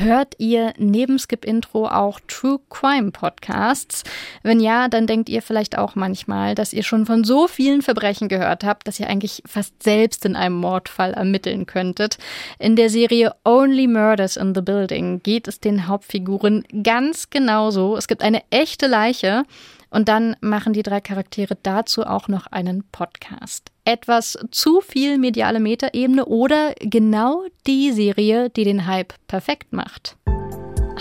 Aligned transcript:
Hört 0.00 0.36
ihr 0.38 0.72
neben 0.78 1.18
Skip 1.18 1.44
Intro 1.44 1.86
auch 1.86 2.20
True 2.26 2.58
Crime 2.70 3.10
Podcasts? 3.10 4.02
Wenn 4.42 4.58
ja, 4.58 4.88
dann 4.88 5.06
denkt 5.06 5.28
ihr 5.28 5.42
vielleicht 5.42 5.76
auch 5.76 5.94
manchmal, 5.94 6.54
dass 6.54 6.72
ihr 6.72 6.82
schon 6.84 7.04
von 7.04 7.22
so 7.22 7.46
vielen 7.46 7.82
Verbrechen 7.82 8.28
gehört 8.28 8.64
habt, 8.64 8.88
dass 8.88 8.98
ihr 8.98 9.10
eigentlich 9.10 9.42
fast 9.44 9.82
selbst 9.82 10.24
in 10.24 10.36
einem 10.36 10.56
Mordfall 10.56 11.12
ermitteln 11.12 11.66
könntet. 11.66 12.16
In 12.58 12.76
der 12.76 12.88
Serie 12.88 13.34
Only 13.44 13.88
Murders 13.88 14.38
in 14.38 14.54
the 14.54 14.62
Building 14.62 15.22
geht 15.22 15.46
es 15.46 15.60
den 15.60 15.86
Hauptfiguren 15.86 16.64
ganz 16.82 17.28
genauso. 17.28 17.94
Es 17.94 18.08
gibt 18.08 18.22
eine 18.22 18.42
echte 18.48 18.86
Leiche 18.86 19.42
und 19.90 20.08
dann 20.08 20.34
machen 20.40 20.72
die 20.72 20.82
drei 20.82 21.02
Charaktere 21.02 21.58
dazu 21.62 22.06
auch 22.06 22.26
noch 22.26 22.46
einen 22.46 22.84
Podcast. 22.90 23.70
Etwas 23.90 24.38
zu 24.52 24.80
viel 24.80 25.18
mediale 25.18 25.58
Metaebene 25.58 26.26
oder 26.26 26.74
genau 26.78 27.42
die 27.66 27.90
Serie, 27.90 28.48
die 28.48 28.62
den 28.62 28.86
Hype 28.86 29.14
perfekt 29.26 29.72
macht. 29.72 30.16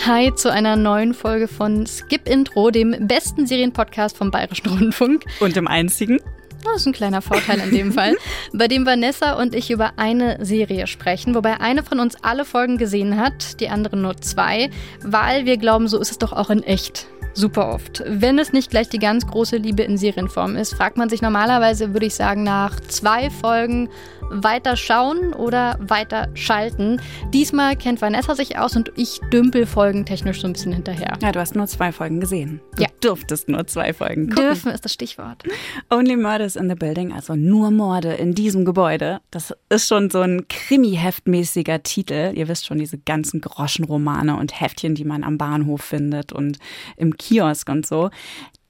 Hi 0.08 0.34
zu 0.34 0.52
einer 0.52 0.76
neuen 0.76 1.14
Folge 1.14 1.48
von 1.48 1.86
Skip 1.86 2.28
Intro, 2.28 2.72
dem 2.72 2.96
besten 3.08 3.46
Serienpodcast 3.46 4.18
vom 4.18 4.32
Bayerischen 4.32 4.70
Rundfunk. 4.76 5.26
Und 5.40 5.56
dem 5.56 5.68
einzigen. 5.68 6.20
Das 6.64 6.78
ist 6.78 6.88
ein 6.88 6.94
kleiner 6.94 7.22
Vorteil 7.22 7.60
in 7.60 7.70
dem 7.70 7.92
Fall, 7.92 8.18
bei 8.54 8.68
dem 8.68 8.88
Vanessa 8.88 9.34
und 9.34 9.54
ich 9.54 9.70
über 9.70 9.92
eine 9.98 10.44
Serie 10.44 10.88
sprechen, 10.88 11.36
wobei 11.36 11.60
eine 11.60 11.84
von 11.84 12.00
uns 12.00 12.16
alle 12.24 12.44
Folgen 12.44 12.80
gesehen 12.80 13.18
hat, 13.18 13.60
die 13.60 13.70
andere 13.70 13.98
nur 13.98 14.18
zwei, 14.18 14.72
weil 15.04 15.46
wir 15.46 15.58
glauben, 15.58 15.88
so 15.88 16.00
ist 16.00 16.10
es 16.10 16.18
doch 16.18 16.34
auch 16.34 16.50
in 16.50 16.64
echt 16.64 17.06
super 17.34 17.74
oft. 17.74 18.04
Wenn 18.06 18.40
es 18.40 18.54
nicht 18.54 18.70
gleich 18.70 18.90
die 18.90 19.00
ganz 19.00 19.26
große 19.26 19.58
Liebe 19.58 19.84
in 19.84 19.98
Serienform 19.98 20.56
ist, 20.56 20.74
fragt 20.74 20.98
man 20.98 21.10
sich 21.10 21.22
normalerweise, 21.22 21.94
würde 21.94 22.06
ich 22.06 22.16
sagen, 22.16 22.44
nach 22.44 22.80
zwei 22.80 23.30
Folgen 23.30 23.90
weiter 24.30 24.76
schauen 24.76 25.34
oder 25.34 25.78
weiter 25.80 26.30
schalten. 26.34 27.02
Diesmal 27.34 27.76
kennt 27.76 28.02
Vanessa 28.02 28.36
sich 28.36 28.58
aus 28.58 28.76
und 28.76 28.92
ich 28.96 29.20
dümpel 29.32 29.66
folgentechnisch 29.66 30.42
so 30.42 30.48
ein 30.48 30.54
bisschen 30.54 30.74
hinterher. 30.74 31.18
Ja, 31.22 31.32
du 31.32 31.40
hast 31.40 31.56
nur 31.56 31.68
zwei 31.68 31.92
Folgen 31.92 32.20
gesehen. 32.20 32.62
Du 32.76 32.84
ja. 32.84 32.90
durftest 33.02 33.50
nur 33.50 33.66
zwei 33.68 33.94
Folgen 33.94 34.30
gucken. 34.30 34.46
Dürfen 34.46 34.72
ist 34.72 34.86
das 34.86 34.94
Stichwort. 34.94 35.44
Only 35.90 36.16
Murders 36.16 36.56
in 36.56 36.70
the 36.70 36.76
Building, 36.76 37.12
also 37.12 37.36
nur 37.36 37.72
Morde 37.72 38.14
in 38.14 38.34
diesem 38.34 38.66
Gebäude. 38.66 39.20
Das 39.32 39.54
ist 39.70 39.88
schon 39.88 40.10
so 40.10 40.22
ein 40.22 40.48
Krimi-Heftmäßiger 40.48 41.84
Titel. 41.84 42.32
Ihr 42.36 42.48
wisst 42.48 42.66
schon, 42.66 42.78
diese 42.78 42.98
ganzen 42.98 43.42
Groschenromane 43.42 44.38
und 44.38 44.60
Heftchen, 44.60 44.96
die 44.96 45.06
man 45.06 45.24
am 45.24 45.38
Bahnhof 45.38 45.82
findet 45.82 46.32
und 46.32 46.58
im 46.98 47.18
Kiosk 47.18 47.70
und 47.70 47.86
so. 47.86 48.10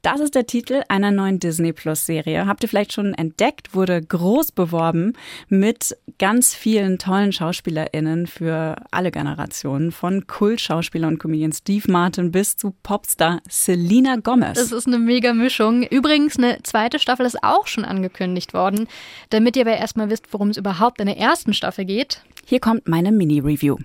Das 0.01 0.21
ist 0.21 0.33
der 0.33 0.47
Titel 0.47 0.81
einer 0.87 1.11
neuen 1.11 1.39
Disney 1.39 1.73
Plus 1.73 2.05
Serie. 2.05 2.45
Habt 2.45 2.63
ihr 2.63 2.69
vielleicht 2.69 2.93
schon 2.93 3.13
entdeckt, 3.13 3.75
wurde 3.75 4.01
groß 4.01 4.53
beworben 4.53 5.11
mit 5.49 5.97
ganz 6.19 6.55
vielen 6.55 6.97
tollen 6.99 7.33
SchauspielerInnen 7.33 8.25
für 8.25 8.77
alle 8.91 9.11
Generationen. 9.11 9.91
Von 9.91 10.25
Kult-Schauspieler 10.25 11.09
und 11.09 11.19
Comedian 11.19 11.51
Steve 11.51 11.91
Martin 11.91 12.31
bis 12.31 12.55
zu 12.55 12.73
Popstar 12.81 13.41
Selena 13.49 14.15
Gomez. 14.15 14.57
Das 14.57 14.71
ist 14.71 14.87
eine 14.87 14.99
mega 14.99 15.33
Mischung. 15.33 15.83
Übrigens, 15.83 16.37
eine 16.37 16.63
zweite 16.63 16.97
Staffel 16.97 17.25
ist 17.25 17.43
auch 17.43 17.67
schon 17.67 17.83
angekündigt 17.83 18.53
worden. 18.53 18.87
Damit 19.31 19.57
ihr 19.57 19.63
aber 19.63 19.75
erstmal 19.75 20.09
wisst, 20.09 20.31
worum 20.31 20.49
es 20.49 20.57
überhaupt 20.57 21.01
in 21.01 21.07
der 21.07 21.17
ersten 21.17 21.53
Staffel 21.53 21.83
geht. 21.83 22.21
Hier 22.45 22.61
kommt 22.61 22.87
meine 22.87 23.11
Mini-Review. 23.11 23.75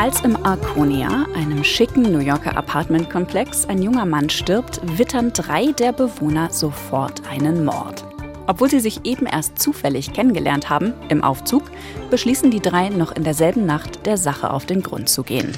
Als 0.00 0.20
im 0.20 0.36
Arconia, 0.46 1.26
einem 1.34 1.64
schicken 1.64 2.02
New 2.02 2.20
Yorker 2.20 2.56
Apartmentkomplex, 2.56 3.66
ein 3.66 3.82
junger 3.82 4.06
Mann 4.06 4.30
stirbt, 4.30 4.80
wittern 4.96 5.32
drei 5.32 5.72
der 5.72 5.90
Bewohner 5.90 6.50
sofort 6.52 7.20
einen 7.28 7.64
Mord. 7.64 8.04
Obwohl 8.46 8.70
sie 8.70 8.78
sich 8.78 9.04
eben 9.04 9.26
erst 9.26 9.58
zufällig 9.58 10.12
kennengelernt 10.12 10.70
haben, 10.70 10.94
im 11.08 11.24
Aufzug, 11.24 11.64
beschließen 12.10 12.52
die 12.52 12.60
drei 12.60 12.90
noch 12.90 13.10
in 13.10 13.24
derselben 13.24 13.66
Nacht 13.66 14.06
der 14.06 14.18
Sache 14.18 14.52
auf 14.52 14.66
den 14.66 14.84
Grund 14.84 15.08
zu 15.08 15.24
gehen. 15.24 15.52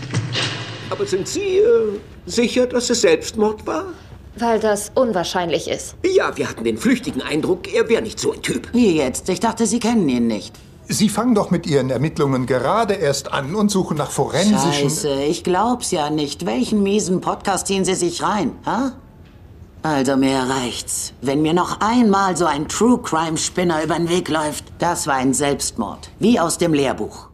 Aber 0.88 1.04
sind 1.04 1.28
Sie 1.28 1.58
äh, 1.58 1.98
sicher, 2.24 2.66
dass 2.66 2.88
es 2.88 3.02
Selbstmord 3.02 3.66
war? 3.66 3.88
Weil 4.36 4.58
das 4.58 4.90
unwahrscheinlich 4.94 5.68
ist. 5.68 5.96
Ja, 6.02 6.34
wir 6.38 6.48
hatten 6.48 6.64
den 6.64 6.78
flüchtigen 6.78 7.20
Eindruck, 7.20 7.70
er 7.74 7.90
wäre 7.90 8.00
nicht 8.00 8.18
so 8.18 8.32
ein 8.32 8.40
Typ. 8.40 8.72
Wie 8.72 8.96
jetzt? 8.96 9.28
Ich 9.28 9.40
dachte, 9.40 9.66
Sie 9.66 9.80
kennen 9.80 10.08
ihn 10.08 10.28
nicht. 10.28 10.54
Sie 10.92 11.08
fangen 11.08 11.36
doch 11.36 11.52
mit 11.52 11.68
Ihren 11.68 11.88
Ermittlungen 11.88 12.46
gerade 12.46 12.94
erst 12.94 13.32
an 13.32 13.54
und 13.54 13.70
suchen 13.70 13.96
nach 13.96 14.10
forensischen... 14.10 14.90
Scheiße, 14.90 15.22
ich 15.22 15.44
glaub's 15.44 15.92
ja 15.92 16.10
nicht. 16.10 16.46
Welchen 16.46 16.82
miesen 16.82 17.20
Podcast 17.20 17.68
ziehen 17.68 17.84
Sie 17.84 17.94
sich 17.94 18.24
rein, 18.24 18.50
ha? 18.66 18.90
Also 19.84 20.16
mir 20.16 20.36
reicht's. 20.40 21.12
Wenn 21.22 21.42
mir 21.42 21.54
noch 21.54 21.80
einmal 21.80 22.36
so 22.36 22.44
ein 22.44 22.66
True 22.66 22.98
Crime 22.98 23.36
Spinner 23.36 23.84
über 23.84 23.94
den 23.94 24.08
Weg 24.08 24.28
läuft, 24.28 24.64
das 24.80 25.06
war 25.06 25.14
ein 25.14 25.32
Selbstmord, 25.32 26.10
wie 26.18 26.40
aus 26.40 26.58
dem 26.58 26.74
Lehrbuch. 26.74 27.28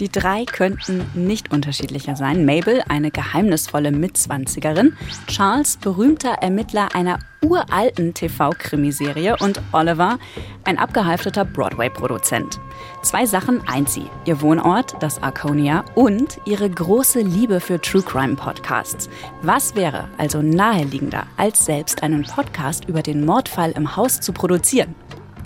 Die 0.00 0.10
drei 0.10 0.44
könnten 0.46 1.08
nicht 1.14 1.52
unterschiedlicher 1.52 2.16
sein. 2.16 2.44
Mabel, 2.44 2.82
eine 2.88 3.12
geheimnisvolle 3.12 3.92
Mitzwanzigerin, 3.92 4.96
Charles, 5.28 5.76
berühmter 5.76 6.32
Ermittler 6.32 6.88
einer 6.92 7.20
uralten 7.46 8.12
TV-Krimiserie 8.12 9.36
und 9.38 9.60
Oliver, 9.72 10.18
ein 10.64 10.78
abgehalfterter 10.78 11.44
Broadway-Produzent. 11.44 12.60
Zwei 13.02 13.24
Sachen 13.26 13.66
eint 13.68 13.88
sie, 13.88 14.06
ihr 14.24 14.40
Wohnort, 14.42 14.96
das 15.00 15.22
Arconia, 15.22 15.84
und 15.94 16.38
ihre 16.44 16.68
große 16.68 17.20
Liebe 17.20 17.60
für 17.60 17.80
True 17.80 18.02
Crime 18.02 18.36
Podcasts. 18.36 19.08
Was 19.42 19.74
wäre 19.74 20.08
also 20.18 20.42
naheliegender, 20.42 21.26
als 21.36 21.64
selbst 21.64 22.02
einen 22.02 22.24
Podcast 22.24 22.86
über 22.86 23.02
den 23.02 23.24
Mordfall 23.24 23.72
im 23.72 23.96
Haus 23.96 24.20
zu 24.20 24.32
produzieren? 24.32 24.94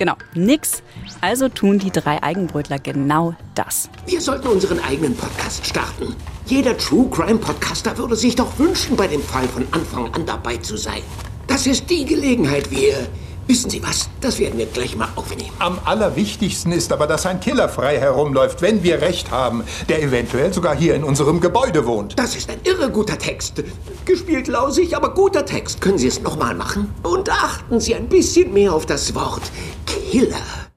Genau, 0.00 0.14
nix. 0.32 0.82
Also 1.20 1.50
tun 1.50 1.78
die 1.78 1.90
drei 1.90 2.22
Eigenbrötler 2.22 2.78
genau 2.78 3.34
das. 3.54 3.90
Wir 4.06 4.22
sollten 4.22 4.48
unseren 4.48 4.80
eigenen 4.80 5.14
Podcast 5.14 5.66
starten. 5.66 6.16
Jeder 6.46 6.76
True 6.78 7.10
Crime 7.10 7.38
Podcaster 7.38 7.98
würde 7.98 8.16
sich 8.16 8.34
doch 8.34 8.58
wünschen, 8.58 8.96
bei 8.96 9.06
dem 9.06 9.20
Fall 9.20 9.46
von 9.48 9.66
Anfang 9.72 10.12
an 10.14 10.24
dabei 10.24 10.56
zu 10.56 10.78
sein. 10.78 11.02
Das 11.50 11.66
ist 11.66 11.90
die 11.90 12.04
Gelegenheit, 12.04 12.70
wir 12.70 13.08
Wissen 13.48 13.68
Sie 13.68 13.82
was? 13.82 14.08
Das 14.20 14.38
werden 14.38 14.56
wir 14.56 14.66
gleich 14.66 14.94
mal 14.94 15.08
aufnehmen. 15.16 15.50
Am 15.58 15.80
allerwichtigsten 15.84 16.70
ist 16.70 16.92
aber, 16.92 17.08
dass 17.08 17.26
ein 17.26 17.40
Killer 17.40 17.68
frei 17.68 17.98
herumläuft, 17.98 18.62
wenn 18.62 18.84
wir 18.84 19.00
recht 19.00 19.32
haben, 19.32 19.64
der 19.88 20.00
eventuell 20.04 20.52
sogar 20.52 20.76
hier 20.76 20.94
in 20.94 21.02
unserem 21.02 21.40
Gebäude 21.40 21.84
wohnt. 21.84 22.16
Das 22.16 22.36
ist 22.36 22.48
ein 22.48 22.60
irre 22.62 22.88
guter 22.92 23.18
Text. 23.18 23.64
Gespielt 24.04 24.46
lausig, 24.46 24.94
aber 24.94 25.12
guter 25.12 25.44
Text. 25.44 25.80
Können 25.80 25.98
Sie 25.98 26.06
es 26.06 26.22
nochmal 26.22 26.54
machen? 26.54 26.94
Und 27.02 27.28
achten 27.28 27.80
Sie 27.80 27.96
ein 27.96 28.06
bisschen 28.06 28.52
mehr 28.52 28.72
auf 28.72 28.86
das 28.86 29.12
Wort 29.16 29.42
Killer. 29.84 30.69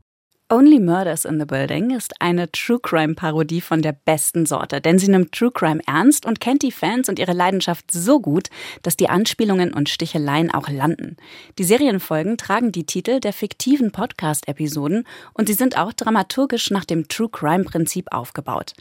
Only 0.53 0.79
Murders 0.79 1.25
in 1.25 1.39
the 1.39 1.47
Building 1.47 1.89
ist 1.89 2.21
eine 2.21 2.51
True 2.51 2.77
Crime 2.79 3.15
Parodie 3.15 3.59
von 3.59 3.81
der 3.81 3.91
besten 3.91 4.45
Sorte, 4.45 4.81
denn 4.81 4.99
sie 4.99 5.07
nimmt 5.09 5.31
True 5.31 5.49
Crime 5.49 5.81
ernst 5.87 6.27
und 6.27 6.39
kennt 6.39 6.61
die 6.61 6.71
Fans 6.71 7.09
und 7.09 7.17
ihre 7.17 7.33
Leidenschaft 7.33 7.89
so 7.89 8.19
gut, 8.19 8.49
dass 8.83 8.95
die 8.95 9.09
Anspielungen 9.09 9.73
und 9.73 9.89
Sticheleien 9.89 10.53
auch 10.53 10.69
landen. 10.69 11.17
Die 11.57 11.63
Serienfolgen 11.63 12.37
tragen 12.37 12.71
die 12.71 12.85
Titel 12.85 13.19
der 13.19 13.33
fiktiven 13.33 13.91
Podcast-Episoden 13.91 15.07
und 15.33 15.47
sie 15.47 15.55
sind 15.55 15.75
auch 15.75 15.91
dramaturgisch 15.91 16.69
nach 16.69 16.85
dem 16.85 17.07
True 17.07 17.29
Crime 17.31 17.63
Prinzip 17.63 18.13
aufgebaut. 18.13 18.73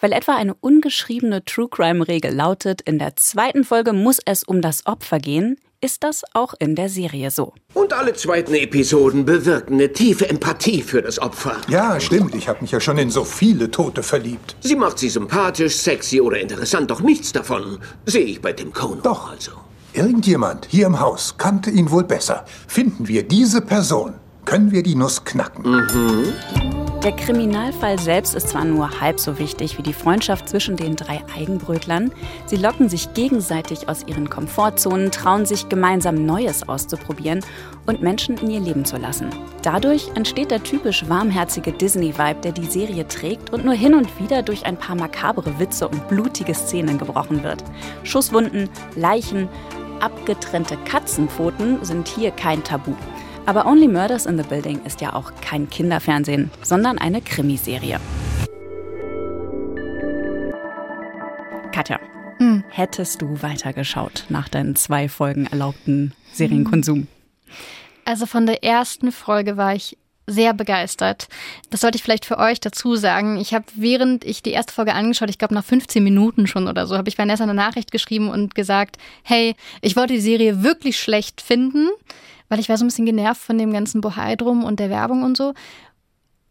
Weil 0.00 0.12
etwa 0.12 0.34
eine 0.34 0.54
ungeschriebene 0.54 1.44
True 1.44 1.68
Crime 1.68 2.08
Regel 2.08 2.32
lautet, 2.32 2.80
in 2.80 2.98
der 2.98 3.16
zweiten 3.16 3.64
Folge 3.64 3.92
muss 3.92 4.18
es 4.24 4.44
um 4.44 4.62
das 4.62 4.86
Opfer 4.86 5.18
gehen, 5.18 5.58
ist 5.80 6.02
das 6.02 6.24
auch 6.34 6.54
in 6.58 6.74
der 6.74 6.88
Serie 6.88 7.30
so. 7.30 7.54
Und 7.74 7.92
alle 7.92 8.14
zweiten 8.14 8.54
Episoden 8.54 9.24
bewirken 9.24 9.74
eine 9.74 9.92
tiefe 9.92 10.28
Empathie 10.28 10.82
für 10.82 11.02
das 11.02 11.18
Opfer. 11.18 11.56
Ja, 11.68 12.00
stimmt. 12.00 12.34
Ich 12.34 12.48
habe 12.48 12.60
mich 12.62 12.72
ja 12.72 12.80
schon 12.80 12.98
in 12.98 13.10
so 13.10 13.24
viele 13.24 13.70
Tote 13.70 14.02
verliebt. 14.02 14.56
Sie 14.60 14.76
macht 14.76 14.98
sie 14.98 15.08
sympathisch, 15.08 15.76
sexy 15.76 16.20
oder 16.20 16.40
interessant, 16.40 16.90
doch 16.90 17.00
nichts 17.00 17.32
davon 17.32 17.78
sehe 18.06 18.24
ich 18.24 18.40
bei 18.40 18.52
Tim 18.52 18.72
Cohn. 18.72 19.00
Doch, 19.02 19.30
also. 19.30 19.52
Irgendjemand 19.92 20.66
hier 20.70 20.86
im 20.86 21.00
Haus 21.00 21.36
kannte 21.38 21.70
ihn 21.70 21.90
wohl 21.90 22.04
besser. 22.04 22.44
Finden 22.66 23.08
wir 23.08 23.26
diese 23.26 23.60
Person, 23.60 24.14
können 24.48 24.72
wir 24.72 24.82
die 24.82 24.94
Nuss 24.94 25.24
knacken. 25.24 25.62
Mhm. 25.62 26.32
Der 27.04 27.12
Kriminalfall 27.12 27.98
selbst 27.98 28.34
ist 28.34 28.48
zwar 28.48 28.64
nur 28.64 28.98
halb 28.98 29.20
so 29.20 29.38
wichtig 29.38 29.76
wie 29.76 29.82
die 29.82 29.92
Freundschaft 29.92 30.48
zwischen 30.48 30.74
den 30.74 30.96
drei 30.96 31.22
Eigenbrötlern. 31.36 32.10
Sie 32.46 32.56
locken 32.56 32.88
sich 32.88 33.12
gegenseitig 33.12 33.90
aus 33.90 34.04
ihren 34.06 34.30
Komfortzonen, 34.30 35.10
trauen 35.10 35.44
sich 35.44 35.68
gemeinsam 35.68 36.24
Neues 36.24 36.66
auszuprobieren 36.66 37.44
und 37.84 38.00
Menschen 38.00 38.38
in 38.38 38.48
ihr 38.48 38.60
Leben 38.60 38.86
zu 38.86 38.96
lassen. 38.96 39.28
Dadurch 39.60 40.10
entsteht 40.14 40.50
der 40.50 40.62
typisch 40.62 41.06
warmherzige 41.10 41.72
Disney-Vibe, 41.72 42.40
der 42.42 42.52
die 42.52 42.66
Serie 42.66 43.06
trägt 43.06 43.52
und 43.52 43.66
nur 43.66 43.74
hin 43.74 43.92
und 43.92 44.18
wieder 44.18 44.42
durch 44.42 44.64
ein 44.64 44.78
paar 44.78 44.96
makabere 44.96 45.58
Witze 45.58 45.86
und 45.86 46.08
blutige 46.08 46.54
Szenen 46.54 46.96
gebrochen 46.96 47.42
wird. 47.42 47.62
Schusswunden, 48.02 48.70
Leichen, 48.96 49.46
abgetrennte 50.00 50.78
Katzenpfoten 50.86 51.84
sind 51.84 52.08
hier 52.08 52.30
kein 52.30 52.64
Tabu. 52.64 52.94
Aber 53.48 53.64
Only 53.64 53.88
Murders 53.88 54.26
in 54.26 54.36
the 54.36 54.46
Building 54.46 54.84
ist 54.84 55.00
ja 55.00 55.14
auch 55.14 55.32
kein 55.40 55.70
Kinderfernsehen, 55.70 56.50
sondern 56.60 56.98
eine 56.98 57.22
Krimiserie. 57.22 57.98
Katja, 61.72 61.98
hm. 62.36 62.62
hättest 62.68 63.22
du 63.22 63.40
weitergeschaut 63.40 64.26
nach 64.28 64.50
deinen 64.50 64.76
zwei 64.76 65.08
Folgen 65.08 65.46
erlaubten 65.46 66.12
Serienkonsum? 66.30 67.06
Also 68.04 68.26
von 68.26 68.44
der 68.44 68.62
ersten 68.64 69.12
Folge 69.12 69.56
war 69.56 69.74
ich 69.74 69.96
sehr 70.28 70.54
begeistert. 70.54 71.28
Das 71.70 71.80
sollte 71.80 71.96
ich 71.96 72.02
vielleicht 72.02 72.24
für 72.24 72.38
euch 72.38 72.60
dazu 72.60 72.96
sagen. 72.96 73.38
Ich 73.38 73.54
habe, 73.54 73.64
während 73.74 74.24
ich 74.24 74.42
die 74.42 74.52
erste 74.52 74.72
Folge 74.72 74.94
angeschaut, 74.94 75.30
ich 75.30 75.38
glaube 75.38 75.54
nach 75.54 75.64
15 75.64 76.02
Minuten 76.04 76.46
schon 76.46 76.68
oder 76.68 76.86
so, 76.86 76.96
habe 76.96 77.08
ich 77.08 77.18
Vanessa 77.18 77.44
eine 77.44 77.54
Nachricht 77.54 77.90
geschrieben 77.90 78.28
und 78.28 78.54
gesagt, 78.54 78.98
hey, 79.22 79.56
ich 79.80 79.96
wollte 79.96 80.14
die 80.14 80.20
Serie 80.20 80.62
wirklich 80.62 80.98
schlecht 80.98 81.40
finden, 81.40 81.88
weil 82.48 82.60
ich 82.60 82.68
war 82.68 82.76
so 82.76 82.84
ein 82.84 82.88
bisschen 82.88 83.06
genervt 83.06 83.40
von 83.40 83.58
dem 83.58 83.72
ganzen 83.72 84.00
Bohai 84.00 84.36
drum 84.36 84.64
und 84.64 84.80
der 84.80 84.90
Werbung 84.90 85.22
und 85.22 85.36
so. 85.36 85.54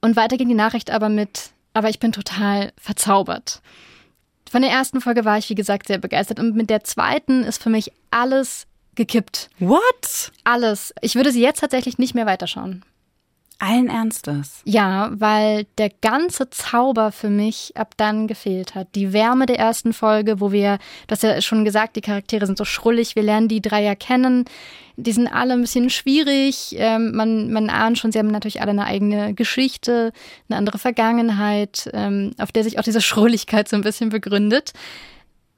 Und 0.01 0.15
weiter 0.15 0.37
ging 0.37 0.49
die 0.49 0.55
Nachricht 0.55 0.91
aber 0.91 1.09
mit, 1.09 1.51
aber 1.73 1.89
ich 1.89 1.99
bin 1.99 2.11
total 2.11 2.71
verzaubert. 2.77 3.61
Von 4.49 4.61
der 4.61 4.71
ersten 4.71 5.01
Folge 5.01 5.25
war 5.25 5.37
ich, 5.37 5.49
wie 5.49 5.55
gesagt, 5.55 5.87
sehr 5.87 5.97
begeistert. 5.97 6.39
Und 6.39 6.55
mit 6.55 6.69
der 6.69 6.83
zweiten 6.83 7.43
ist 7.43 7.61
für 7.61 7.69
mich 7.69 7.91
alles 8.11 8.65
gekippt. 8.95 9.49
What? 9.59 10.31
Alles. 10.43 10.93
Ich 11.01 11.15
würde 11.15 11.31
sie 11.31 11.41
jetzt 11.41 11.59
tatsächlich 11.59 11.97
nicht 11.97 12.15
mehr 12.15 12.25
weiterschauen. 12.25 12.83
Allen 13.59 13.89
Ernstes. 13.89 14.61
Ja, 14.65 15.09
weil 15.13 15.65
der 15.79 15.89
ganze 15.89 16.49
Zauber 16.49 17.11
für 17.11 17.29
mich 17.29 17.75
ab 17.75 17.95
dann 17.97 18.27
gefehlt 18.27 18.75
hat. 18.75 18.89
Die 18.93 19.13
Wärme 19.13 19.47
der 19.47 19.57
ersten 19.57 19.93
Folge, 19.93 20.39
wo 20.39 20.51
wir, 20.51 20.77
du 21.07 21.11
hast 21.11 21.23
ja 21.23 21.41
schon 21.41 21.65
gesagt, 21.65 21.95
die 21.95 22.01
Charaktere 22.01 22.45
sind 22.45 22.57
so 22.57 22.65
schrullig, 22.65 23.15
wir 23.15 23.23
lernen 23.23 23.47
die 23.47 23.61
drei 23.61 23.83
ja 23.83 23.95
kennen. 23.95 24.45
Die 24.95 25.11
sind 25.11 25.27
alle 25.27 25.53
ein 25.53 25.61
bisschen 25.61 25.89
schwierig. 25.89 26.75
Ähm, 26.77 27.15
man, 27.15 27.51
man 27.51 27.69
ahnt 27.69 27.97
schon, 27.97 28.11
sie 28.11 28.19
haben 28.19 28.27
natürlich 28.27 28.61
alle 28.61 28.71
eine 28.71 28.85
eigene 28.85 29.33
Geschichte, 29.33 30.11
eine 30.49 30.57
andere 30.57 30.77
Vergangenheit, 30.77 31.89
ähm, 31.93 32.33
auf 32.39 32.51
der 32.51 32.63
sich 32.63 32.77
auch 32.77 32.83
diese 32.83 33.01
Schrulligkeit 33.01 33.67
so 33.67 33.75
ein 33.75 33.83
bisschen 33.83 34.09
begründet. 34.09 34.73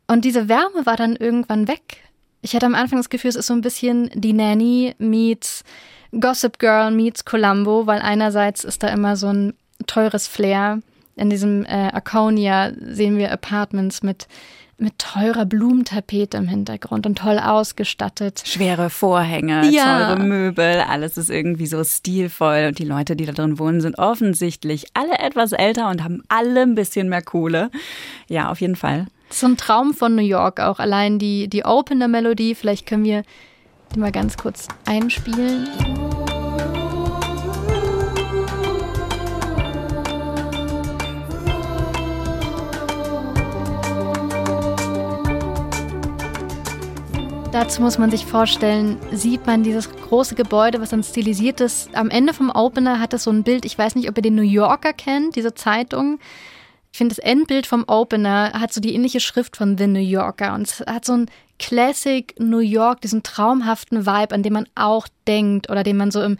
Und 0.08 0.26
diese 0.26 0.50
Wärme 0.50 0.86
war 0.86 0.96
dann 0.96 1.16
irgendwann 1.16 1.68
weg. 1.68 2.09
Ich 2.42 2.56
hatte 2.56 2.66
am 2.66 2.76
Anfang 2.76 3.00
das 3.00 3.10
Gefühl, 3.10 3.30
es 3.30 3.36
ist 3.36 3.48
so 3.48 3.54
ein 3.54 3.62
bisschen 3.62 4.10
die 4.14 4.34
Nanny 4.34 4.96
meets 4.98 5.64
Gossip 6.20 6.58
Girl 6.60 6.92
meets 6.92 7.26
Columbo, 7.26 7.86
weil 7.86 8.00
einerseits 8.02 8.64
ist 8.64 8.82
da 8.84 8.88
immer 8.88 9.16
so 9.16 9.28
ein 9.28 9.54
teures 9.88 10.28
Flair. 10.28 10.80
In 11.16 11.30
diesem 11.30 11.66
äh, 11.66 11.90
Arconia 11.92 12.72
sehen 12.80 13.18
wir 13.18 13.32
Apartments 13.32 14.02
mit 14.04 14.28
mit 14.80 14.98
teurer 14.98 15.46
Blumentapete 15.46 16.38
im 16.38 16.48
Hintergrund 16.48 17.06
und 17.06 17.18
toll 17.18 17.38
ausgestattet. 17.38 18.44
Schwere 18.46 18.90
Vorhänge, 18.90 19.70
ja. 19.70 20.16
teure 20.16 20.24
Möbel, 20.24 20.82
alles 20.88 21.18
ist 21.18 21.30
irgendwie 21.30 21.68
so 21.68 21.84
stilvoll 21.84 22.68
und 22.70 22.80
die 22.80 22.86
Leute, 22.86 23.16
die 23.16 23.26
da 23.26 23.34
drin 23.34 23.60
wohnen, 23.60 23.82
sind 23.82 23.98
offensichtlich 23.98 24.86
alle 24.94 25.20
etwas 25.20 25.52
älter 25.52 25.90
und 25.90 26.04
haben 26.04 26.24
alle 26.30 26.62
ein 26.62 26.76
bisschen 26.76 27.10
mehr 27.10 27.22
Kohle. 27.22 27.72
Ja, 28.28 28.50
auf 28.50 28.62
jeden 28.62 28.76
Fall. 28.76 29.08
So 29.32 29.46
ein 29.46 29.58
Traum 29.58 29.94
von 29.94 30.16
New 30.16 30.24
York 30.24 30.60
auch. 30.60 30.80
Allein 30.80 31.20
die, 31.20 31.48
die 31.48 31.64
Opener-Melodie, 31.64 32.56
vielleicht 32.56 32.86
können 32.86 33.04
wir 33.04 33.24
die 33.94 34.00
mal 34.00 34.12
ganz 34.12 34.38
kurz 34.38 34.68
einspielen. 34.86 35.68
Dazu 47.52 47.82
muss 47.82 47.98
man 47.98 48.12
sich 48.12 48.26
vorstellen, 48.26 48.98
sieht 49.12 49.46
man 49.48 49.64
dieses 49.64 49.90
große 49.92 50.36
Gebäude, 50.36 50.82
was 50.82 50.90
dann 50.90 51.04
stilisiert 51.04 51.62
ist. 51.62 51.96
Am 51.96 52.10
Ende 52.10 52.34
vom 52.34 52.52
Opener 52.52 53.00
hat 53.00 53.14
es 53.14 53.24
so 53.24 53.32
ein 53.32 53.44
Bild, 53.44 53.66
ich 53.66 53.78
weiß 53.78 53.96
nicht, 53.96 54.10
ob 54.10 54.18
ihr 54.18 54.22
den 54.22 54.36
New 54.36 54.42
Yorker 54.42 54.94
kennt, 54.94 55.36
diese 55.36 55.54
Zeitung. 55.56 56.20
Ich 56.92 56.98
finde, 56.98 57.16
das 57.16 57.24
Endbild 57.24 57.68
vom 57.68 57.86
Opener 57.88 58.54
hat 58.54 58.74
so 58.74 58.82
die 58.82 58.94
ähnliche 58.94 59.20
Schrift 59.20 59.58
von 59.58 59.78
The 59.78 59.88
New 59.88 60.00
Yorker 60.00 60.54
und 60.54 60.64
es 60.64 60.80
hat 60.82 61.06
so 61.06 61.14
ein 61.14 61.32
Classic 61.60 62.34
New 62.40 62.60
York, 62.60 63.02
diesen 63.02 63.22
traumhaften 63.22 64.06
Vibe, 64.06 64.34
an 64.34 64.44
dem 64.44 64.54
man 64.54 64.68
auch 64.76 65.08
denkt 65.28 65.70
oder 65.70 65.84
den 65.84 65.98
man 65.98 66.10
so 66.10 66.22
im 66.22 66.38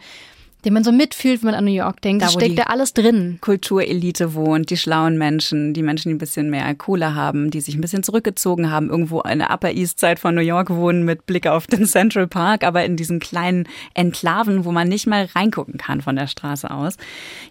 den 0.64 0.74
man 0.74 0.84
so 0.84 0.92
mitfühlt, 0.92 1.42
wenn 1.42 1.50
man 1.50 1.54
an 1.54 1.64
New 1.64 1.72
York 1.72 2.00
denkt. 2.02 2.22
Da 2.22 2.28
steckt 2.28 2.58
da 2.58 2.64
alles 2.64 2.94
drin. 2.94 3.38
Kulturelite 3.40 4.34
wohnt, 4.34 4.70
die 4.70 4.76
schlauen 4.76 5.18
Menschen, 5.18 5.74
die 5.74 5.82
Menschen, 5.82 6.10
die 6.10 6.14
ein 6.14 6.18
bisschen 6.18 6.50
mehr 6.50 6.74
Kohle 6.74 7.14
haben, 7.14 7.50
die 7.50 7.60
sich 7.60 7.74
ein 7.74 7.80
bisschen 7.80 8.02
zurückgezogen 8.02 8.70
haben, 8.70 8.90
irgendwo 8.90 9.20
in 9.22 9.40
der 9.40 9.50
Upper 9.50 9.72
East 9.72 10.00
Side 10.00 10.16
von 10.16 10.34
New 10.34 10.40
York 10.40 10.70
wohnen 10.70 11.04
mit 11.04 11.26
Blick 11.26 11.46
auf 11.46 11.66
den 11.66 11.86
Central 11.86 12.26
Park, 12.26 12.64
aber 12.64 12.84
in 12.84 12.96
diesen 12.96 13.20
kleinen 13.20 13.68
Enklaven, 13.94 14.64
wo 14.64 14.72
man 14.72 14.88
nicht 14.88 15.06
mal 15.06 15.28
reingucken 15.34 15.78
kann 15.78 16.00
von 16.00 16.16
der 16.16 16.26
Straße 16.26 16.70
aus. 16.70 16.96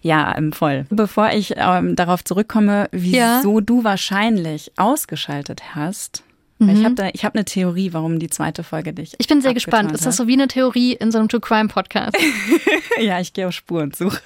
Ja, 0.02 0.36
ähm, 0.36 0.52
voll. 0.52 0.86
Bevor 0.90 1.30
ich 1.30 1.54
ähm, 1.56 1.96
darauf 1.96 2.24
zurückkomme, 2.24 2.88
wieso 2.92 3.16
ja. 3.16 3.60
du 3.60 3.84
wahrscheinlich 3.84 4.72
ausgeschaltet 4.76 5.74
hast, 5.74 6.22
Mhm. 6.60 6.68
Ich 6.68 6.84
habe 6.84 6.94
da, 6.94 7.08
ich 7.12 7.24
habe 7.24 7.36
eine 7.36 7.44
Theorie, 7.44 7.92
warum 7.92 8.18
die 8.18 8.28
zweite 8.28 8.62
Folge 8.62 8.92
dich. 8.92 9.14
Ich 9.18 9.26
bin 9.26 9.40
sehr 9.40 9.54
gespannt. 9.54 9.92
Ist 9.92 10.04
das 10.04 10.16
so 10.16 10.26
wie 10.26 10.34
eine 10.34 10.46
Theorie 10.46 10.92
in 10.92 11.10
so 11.10 11.18
einem 11.18 11.28
True 11.28 11.40
Crime 11.40 11.68
Podcast? 11.68 12.16
ja, 13.00 13.18
ich 13.18 13.32
gehe 13.32 13.48
auf 13.48 13.54
Spurensuche. 13.54 14.20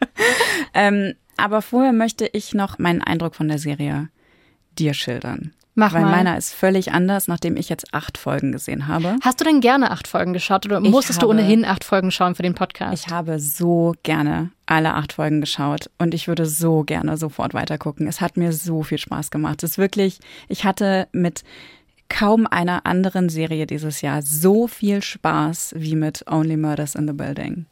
ähm, 0.74 1.14
aber 1.36 1.62
vorher 1.62 1.92
möchte 1.92 2.28
ich 2.32 2.54
noch 2.54 2.78
meinen 2.78 3.02
Eindruck 3.02 3.36
von 3.36 3.48
der 3.48 3.58
Serie 3.58 4.08
dir 4.78 4.94
schildern. 4.94 5.54
Mach 5.74 5.92
Weil 5.92 6.02
mal. 6.02 6.10
meiner 6.10 6.36
ist 6.36 6.52
völlig 6.52 6.92
anders, 6.92 7.28
nachdem 7.28 7.56
ich 7.56 7.68
jetzt 7.68 7.94
acht 7.94 8.18
Folgen 8.18 8.52
gesehen 8.52 8.88
habe. 8.88 9.16
Hast 9.22 9.40
du 9.40 9.44
denn 9.44 9.60
gerne 9.60 9.92
acht 9.92 10.08
Folgen 10.08 10.32
geschaut 10.32 10.66
oder 10.66 10.80
musstest 10.80 11.22
habe, 11.22 11.32
du 11.32 11.40
ohnehin 11.40 11.64
acht 11.64 11.84
Folgen 11.84 12.10
schauen 12.10 12.34
für 12.34 12.42
den 12.42 12.54
Podcast? 12.54 12.92
Ich 12.92 13.12
habe 13.12 13.38
so 13.38 13.94
gerne 14.02 14.50
alle 14.66 14.94
acht 14.94 15.12
Folgen 15.12 15.40
geschaut 15.40 15.88
und 15.98 16.12
ich 16.12 16.28
würde 16.28 16.46
so 16.46 16.82
gerne 16.82 17.16
sofort 17.16 17.54
weitergucken. 17.54 18.06
Es 18.08 18.20
hat 18.20 18.36
mir 18.36 18.52
so 18.52 18.82
viel 18.82 18.98
Spaß 18.98 19.30
gemacht. 19.30 19.62
Es 19.62 19.72
ist 19.72 19.78
wirklich, 19.78 20.18
ich 20.48 20.64
hatte 20.64 21.08
mit 21.12 21.44
kaum 22.08 22.46
einer 22.46 22.84
anderen 22.84 23.28
Serie 23.28 23.66
dieses 23.66 24.00
Jahr 24.02 24.20
so 24.22 24.66
viel 24.66 25.02
Spaß 25.02 25.74
wie 25.76 25.94
mit 25.94 26.24
Only 26.28 26.56
Murders 26.56 26.96
in 26.96 27.06
the 27.06 27.14
Building. 27.14 27.66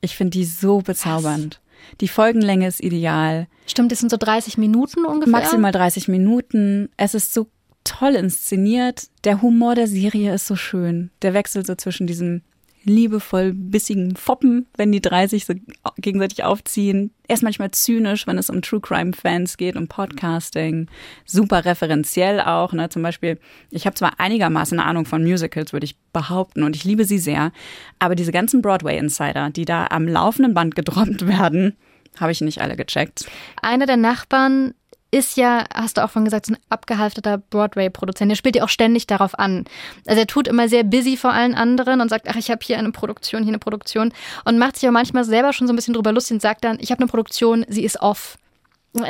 Ich 0.00 0.16
finde 0.16 0.30
die 0.30 0.44
so 0.44 0.80
bezaubernd. 0.80 1.60
Die 2.00 2.08
Folgenlänge 2.08 2.66
ist 2.66 2.82
ideal. 2.82 3.46
Stimmt, 3.66 3.92
es 3.92 4.00
sind 4.00 4.10
so 4.10 4.16
30 4.16 4.58
Minuten 4.58 5.04
ungefähr. 5.04 5.32
Maximal 5.32 5.72
30 5.72 6.08
Minuten. 6.08 6.88
Es 6.96 7.14
ist 7.14 7.32
so 7.32 7.48
toll 7.84 8.14
inszeniert. 8.14 9.08
Der 9.24 9.42
Humor 9.42 9.74
der 9.74 9.86
Serie 9.86 10.34
ist 10.34 10.46
so 10.46 10.56
schön. 10.56 11.10
Der 11.22 11.34
Wechsel 11.34 11.64
so 11.64 11.74
zwischen 11.74 12.06
diesem 12.06 12.42
liebevoll 12.84 13.52
bissigen 13.52 14.16
Foppen, 14.16 14.66
wenn 14.76 14.92
die 14.92 15.00
drei 15.00 15.26
sich 15.26 15.44
so 15.44 15.54
gegenseitig 15.98 16.44
aufziehen. 16.44 17.12
Er 17.28 17.34
ist 17.34 17.42
manchmal 17.42 17.70
zynisch, 17.70 18.26
wenn 18.26 18.38
es 18.38 18.50
um 18.50 18.62
True 18.62 18.80
Crime 18.80 19.12
Fans 19.12 19.56
geht, 19.56 19.76
um 19.76 19.88
Podcasting. 19.88 20.88
Super 21.24 21.64
referenziell 21.64 22.40
auch. 22.40 22.72
Ne? 22.72 22.88
Zum 22.88 23.02
Beispiel, 23.02 23.38
ich 23.70 23.86
habe 23.86 23.94
zwar 23.94 24.18
einigermaßen 24.18 24.78
eine 24.78 24.88
Ahnung 24.88 25.04
von 25.04 25.22
Musicals, 25.22 25.72
würde 25.72 25.84
ich 25.84 25.96
behaupten, 26.12 26.62
und 26.62 26.74
ich 26.74 26.84
liebe 26.84 27.04
sie 27.04 27.18
sehr, 27.18 27.52
aber 27.98 28.14
diese 28.14 28.32
ganzen 28.32 28.62
Broadway-Insider, 28.62 29.50
die 29.50 29.64
da 29.64 29.86
am 29.90 30.08
laufenden 30.08 30.54
Band 30.54 30.74
gedroppt 30.74 31.26
werden, 31.26 31.76
habe 32.18 32.32
ich 32.32 32.40
nicht 32.40 32.60
alle 32.60 32.76
gecheckt. 32.76 33.26
Einer 33.62 33.86
der 33.86 33.96
Nachbarn 33.96 34.74
ist 35.10 35.36
ja, 35.36 35.64
hast 35.74 35.96
du 35.96 36.04
auch 36.04 36.10
von 36.10 36.24
gesagt, 36.24 36.46
so 36.46 36.54
ein 36.54 36.58
abgehalfterter 36.68 37.38
Broadway-Produzent. 37.38 38.30
Der 38.30 38.36
spielt 38.36 38.56
ja 38.56 38.64
auch 38.64 38.68
ständig 38.68 39.06
darauf 39.06 39.38
an. 39.38 39.64
Also 40.06 40.20
er 40.20 40.26
tut 40.26 40.46
immer 40.46 40.68
sehr 40.68 40.84
busy 40.84 41.16
vor 41.16 41.32
allen 41.32 41.54
anderen 41.54 42.00
und 42.00 42.08
sagt, 42.08 42.28
ach, 42.28 42.36
ich 42.36 42.50
habe 42.50 42.60
hier 42.62 42.78
eine 42.78 42.92
Produktion, 42.92 43.42
hier 43.42 43.50
eine 43.50 43.58
Produktion 43.58 44.12
und 44.44 44.58
macht 44.58 44.76
sich 44.76 44.88
auch 44.88 44.92
manchmal 44.92 45.24
selber 45.24 45.52
schon 45.52 45.66
so 45.66 45.72
ein 45.72 45.76
bisschen 45.76 45.94
drüber 45.94 46.12
lustig 46.12 46.34
und 46.34 46.42
sagt 46.42 46.64
dann, 46.64 46.78
ich 46.80 46.90
habe 46.90 47.00
eine 47.00 47.10
Produktion, 47.10 47.64
sie 47.68 47.84
ist 47.84 48.00
off. 48.00 48.38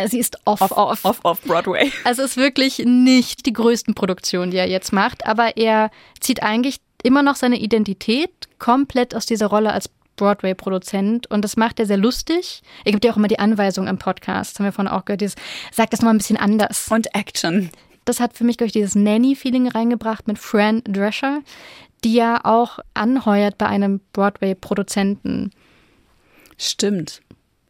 Sie 0.09 0.19
ist 0.19 0.37
off, 0.45 0.61
off, 0.61 0.73
off. 0.73 1.05
Off, 1.05 1.21
off 1.23 1.41
Broadway. 1.43 1.91
Also 2.05 2.23
es 2.23 2.33
ist 2.33 2.37
wirklich 2.37 2.83
nicht 2.85 3.47
die 3.47 3.53
größten 3.53 3.95
Produktionen, 3.95 4.51
die 4.51 4.59
er 4.59 4.69
jetzt 4.69 4.93
macht, 4.93 5.27
aber 5.27 5.57
er 5.57 5.91
zieht 6.21 6.43
eigentlich 6.43 6.77
immer 7.03 7.23
noch 7.23 7.37
seine 7.37 7.59
Identität 7.59 8.31
komplett 8.59 9.15
aus 9.15 9.25
dieser 9.25 9.47
Rolle 9.47 9.73
als 9.73 9.89
Broadway-Produzent 10.21 11.29
und 11.29 11.43
das 11.43 11.57
macht 11.57 11.81
er 11.81 11.87
sehr 11.87 11.97
lustig. 11.97 12.61
Er 12.85 12.93
gibt 12.93 13.07
ja 13.07 13.13
auch 13.13 13.17
immer 13.17 13.27
die 13.27 13.39
Anweisung 13.39 13.89
im 13.89 13.97
Podcast, 13.97 14.59
haben 14.59 14.67
wir 14.67 14.73
vorhin 14.73 14.93
auch 14.93 15.07
gehört, 15.07 15.23
dieses, 15.23 15.37
sagt 15.73 15.95
das 15.95 16.03
mal 16.03 16.11
ein 16.11 16.19
bisschen 16.19 16.37
anders. 16.37 16.89
Und 16.91 17.15
Action. 17.15 17.71
Das 18.05 18.21
hat 18.21 18.37
für 18.37 18.45
mich, 18.45 18.59
glaube 18.59 18.67
ich, 18.67 18.75
dieses 18.75 18.95
Nanny-Feeling 18.95 19.69
reingebracht 19.69 20.29
mit 20.29 20.39
Fran 20.39 20.83
Drescher, 20.85 21.41
die 22.05 22.15
ja 22.15 22.45
auch 22.45 22.81
anheuert 22.93 23.57
bei 23.57 23.67
einem 23.67 24.01
Broadway-Produzenten. 24.13 25.53
Stimmt. 26.59 27.23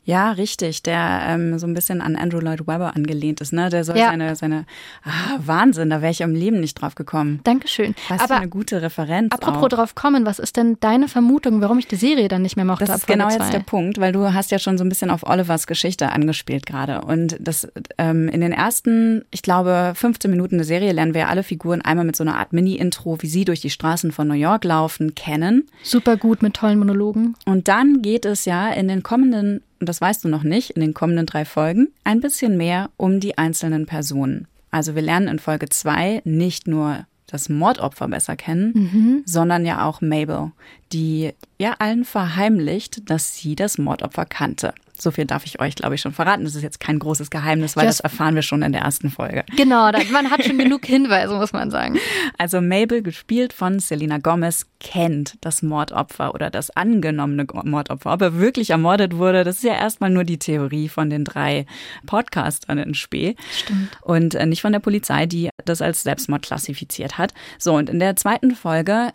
Ja, 0.04 0.32
richtig, 0.32 0.82
der 0.82 1.22
ähm, 1.26 1.58
so 1.58 1.66
ein 1.66 1.74
bisschen 1.74 2.00
an 2.00 2.16
Andrew 2.16 2.40
Lloyd 2.40 2.66
Webber 2.66 2.96
angelehnt 2.96 3.40
ist, 3.40 3.52
ne? 3.52 3.68
Der 3.68 3.84
soll 3.84 3.98
ja. 3.98 4.08
seine, 4.08 4.34
seine 4.34 4.64
ah, 5.04 5.38
Wahnsinn, 5.38 5.90
da 5.90 6.00
wäre 6.00 6.10
ich 6.10 6.22
im 6.22 6.34
Leben 6.34 6.60
nicht 6.60 6.74
drauf 6.74 6.94
gekommen. 6.94 7.40
Dankeschön. 7.44 7.94
Was 8.08 8.20
Aber 8.20 8.34
für 8.34 8.40
eine 8.40 8.48
gute 8.48 8.80
Referenz. 8.80 9.32
Apropos 9.32 9.64
auch. 9.64 9.68
drauf 9.68 9.94
kommen, 9.94 10.24
was 10.24 10.38
ist 10.38 10.56
denn 10.56 10.78
deine 10.80 11.06
Vermutung, 11.06 11.60
warum 11.60 11.78
ich 11.78 11.86
die 11.86 11.96
Serie 11.96 12.28
dann 12.28 12.42
nicht 12.42 12.56
mehr 12.56 12.64
mochte? 12.64 12.86
Das 12.86 13.00
ist 13.00 13.06
genau 13.06 13.28
zwei? 13.28 13.36
jetzt 13.36 13.52
der 13.52 13.60
Punkt, 13.60 14.00
weil 14.00 14.12
du 14.12 14.32
hast 14.32 14.50
ja 14.50 14.58
schon 14.58 14.78
so 14.78 14.84
ein 14.84 14.88
bisschen 14.88 15.10
auf 15.10 15.22
Olivers 15.22 15.66
Geschichte 15.66 16.10
angespielt 16.10 16.64
gerade. 16.64 17.02
Und 17.02 17.36
das 17.38 17.68
ähm, 17.98 18.28
in 18.28 18.40
den 18.40 18.52
ersten, 18.52 19.24
ich 19.30 19.42
glaube, 19.42 19.92
15 19.94 20.30
Minuten 20.30 20.56
der 20.56 20.66
Serie 20.66 20.92
lernen 20.92 21.14
wir 21.14 21.28
alle 21.28 21.42
Figuren 21.42 21.82
einmal 21.82 22.06
mit 22.06 22.16
so 22.16 22.24
einer 22.24 22.38
Art 22.38 22.52
Mini-Intro, 22.52 23.18
wie 23.20 23.28
sie 23.28 23.44
durch 23.44 23.60
die 23.60 23.70
Straßen 23.70 24.12
von 24.12 24.26
New 24.26 24.34
York 24.34 24.64
laufen, 24.64 25.14
kennen. 25.14 25.68
Super 25.82 26.16
gut 26.16 26.42
mit 26.42 26.54
tollen 26.54 26.78
Monologen. 26.78 27.34
Und 27.44 27.68
dann 27.68 28.00
geht 28.00 28.24
es 28.24 28.46
ja 28.46 28.70
in 28.70 28.88
den 28.88 29.02
kommenden 29.02 29.62
und 29.80 29.88
das 29.88 30.00
weißt 30.00 30.24
du 30.24 30.28
noch 30.28 30.42
nicht, 30.42 30.70
in 30.70 30.80
den 30.80 30.94
kommenden 30.94 31.26
drei 31.26 31.44
Folgen 31.44 31.88
ein 32.04 32.20
bisschen 32.20 32.56
mehr 32.56 32.90
um 32.96 33.18
die 33.18 33.38
einzelnen 33.38 33.86
Personen. 33.86 34.46
Also 34.70 34.94
wir 34.94 35.02
lernen 35.02 35.28
in 35.28 35.38
Folge 35.38 35.68
zwei 35.68 36.20
nicht 36.24 36.68
nur 36.68 37.06
das 37.26 37.48
Mordopfer 37.48 38.08
besser 38.08 38.36
kennen, 38.36 38.72
mhm. 38.74 39.22
sondern 39.24 39.64
ja 39.64 39.86
auch 39.86 40.00
Mabel, 40.00 40.52
die 40.92 41.32
ja 41.58 41.76
allen 41.78 42.04
verheimlicht, 42.04 43.08
dass 43.10 43.36
sie 43.36 43.56
das 43.56 43.78
Mordopfer 43.78 44.24
kannte. 44.24 44.74
So 45.00 45.10
viel 45.10 45.24
darf 45.24 45.46
ich 45.46 45.60
euch, 45.60 45.76
glaube 45.76 45.94
ich, 45.94 46.00
schon 46.02 46.12
verraten. 46.12 46.44
Das 46.44 46.54
ist 46.54 46.62
jetzt 46.62 46.78
kein 46.78 46.98
großes 46.98 47.30
Geheimnis, 47.30 47.74
weil 47.74 47.86
das, 47.86 47.98
das 47.98 48.04
erfahren 48.04 48.34
wir 48.34 48.42
schon 48.42 48.62
in 48.62 48.72
der 48.72 48.82
ersten 48.82 49.10
Folge. 49.10 49.44
Genau, 49.56 49.90
man 50.12 50.30
hat 50.30 50.44
schon 50.44 50.58
genug 50.58 50.84
Hinweise, 50.84 51.34
muss 51.34 51.52
man 51.52 51.70
sagen. 51.70 51.98
Also 52.38 52.60
Mabel, 52.60 53.02
gespielt 53.02 53.52
von 53.52 53.80
Selena 53.80 54.18
Gomez, 54.18 54.66
kennt 54.78 55.36
das 55.42 55.62
Mordopfer 55.62 56.34
oder 56.34 56.50
das 56.50 56.70
angenommene 56.70 57.46
Mordopfer. 57.64 58.12
Ob 58.12 58.22
er 58.22 58.38
wirklich 58.38 58.70
ermordet 58.70 59.16
wurde, 59.16 59.44
das 59.44 59.56
ist 59.56 59.64
ja 59.64 59.74
erstmal 59.74 60.10
nur 60.10 60.24
die 60.24 60.38
Theorie 60.38 60.88
von 60.88 61.10
den 61.10 61.24
drei 61.24 61.66
Podcastern 62.06 62.78
in 62.78 62.94
Spee. 62.94 63.36
Stimmt. 63.52 63.90
Und 64.02 64.34
äh, 64.34 64.46
nicht 64.46 64.62
von 64.62 64.72
der 64.72 64.80
Polizei, 64.80 65.26
die 65.26 65.50
das 65.64 65.82
als 65.82 66.02
Selbstmord 66.02 66.42
klassifiziert 66.42 67.18
hat. 67.18 67.34
So, 67.58 67.74
und 67.74 67.90
in 67.90 67.98
der 67.98 68.16
zweiten 68.16 68.54
Folge 68.54 69.10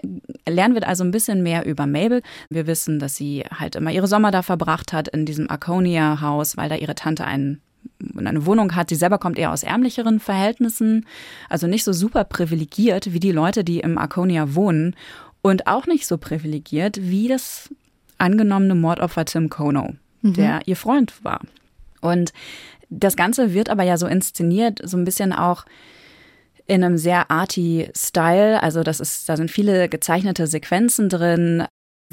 lernen 0.48 0.76
wir 0.76 0.88
also 0.88 1.04
ein 1.04 1.12
bisschen 1.12 1.42
mehr 1.42 1.65
über 1.66 1.88
Mabel. 1.88 2.22
Wir 2.50 2.68
wissen, 2.68 3.00
dass 3.00 3.16
sie 3.16 3.44
halt 3.52 3.76
immer 3.76 3.92
ihre 3.92 4.08
Sommer 4.08 4.32
da 4.32 4.42
verbracht 4.42 4.94
hat 4.94 5.08
in 5.08 5.26
diesem 5.26 5.50
Arconia-Haus, 5.50 6.58
weil 6.58 6.70
da 6.70 6.76
ihre 6.76 6.96
Tante 6.96 7.26
einen 7.26 7.62
eine 8.18 8.46
Wohnung 8.46 8.76
hat. 8.76 8.90
Sie 8.90 8.96
selber 8.96 9.20
kommt 9.20 9.38
eher 9.38 9.52
aus 9.52 9.64
ärmlicheren 9.64 10.20
Verhältnissen, 10.20 11.06
also 11.50 11.68
nicht 11.68 11.84
so 11.84 11.94
super 11.94 12.24
privilegiert 12.24 13.14
wie 13.14 13.20
die 13.20 13.32
Leute, 13.32 13.64
die 13.64 13.80
im 13.80 13.98
Arconia 13.98 14.56
wohnen 14.56 14.96
und 15.42 15.68
auch 15.68 15.86
nicht 15.86 16.08
so 16.08 16.18
privilegiert 16.18 16.98
wie 17.02 17.28
das 17.28 17.70
angenommene 18.18 18.76
Mordopfer 18.76 19.26
Tim 19.26 19.50
Kono, 19.50 19.94
mhm. 20.22 20.34
der 20.34 20.62
ihr 20.66 20.76
Freund 20.76 21.24
war. 21.24 21.42
Und 22.02 22.34
das 22.90 23.16
Ganze 23.16 23.54
wird 23.54 23.70
aber 23.70 23.84
ja 23.84 23.98
so 23.98 24.08
inszeniert, 24.08 24.80
so 24.84 24.98
ein 24.98 25.06
bisschen 25.06 25.34
auch 25.34 25.66
in 26.68 26.84
einem 26.84 26.98
sehr 26.98 27.32
arty 27.32 27.90
Style. 27.96 28.62
Also 28.62 28.84
das 28.84 29.00
ist, 29.00 29.30
da 29.30 29.38
sind 29.38 29.52
viele 29.52 29.90
gezeichnete 29.90 30.48
Sequenzen 30.48 31.10
drin 31.10 31.66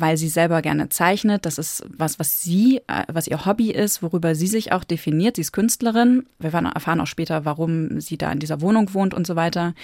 weil 0.03 0.17
sie 0.17 0.29
selber 0.29 0.63
gerne 0.63 0.89
zeichnet. 0.89 1.47
Das 1.47 1.59
ist 1.59 1.85
was, 1.89 2.19
was 2.19 2.43
sie, 2.43 2.79
äh, 2.89 3.05
was 3.07 3.29
ihr 3.29 3.47
Hobby 3.47 3.71
ist, 3.71 4.03
worüber 4.03 4.35
sie 4.35 4.49
sich 4.49 4.73
auch 4.73 4.83
definiert. 4.83 5.37
Sie 5.37 5.43
ist 5.43 5.53
Künstlerin. 5.53 6.27
Wir 6.41 6.53
erfahren 6.53 7.01
auch 7.01 7.07
später, 7.07 7.45
warum 7.45 8.01
sie 8.01 8.19
da 8.19 8.33
in 8.33 8.41
dieser 8.41 8.61
Wohnung 8.61 8.93
wohnt 8.95 9.15
und 9.15 9.29
so 9.29 9.37
weiter. 9.37 9.75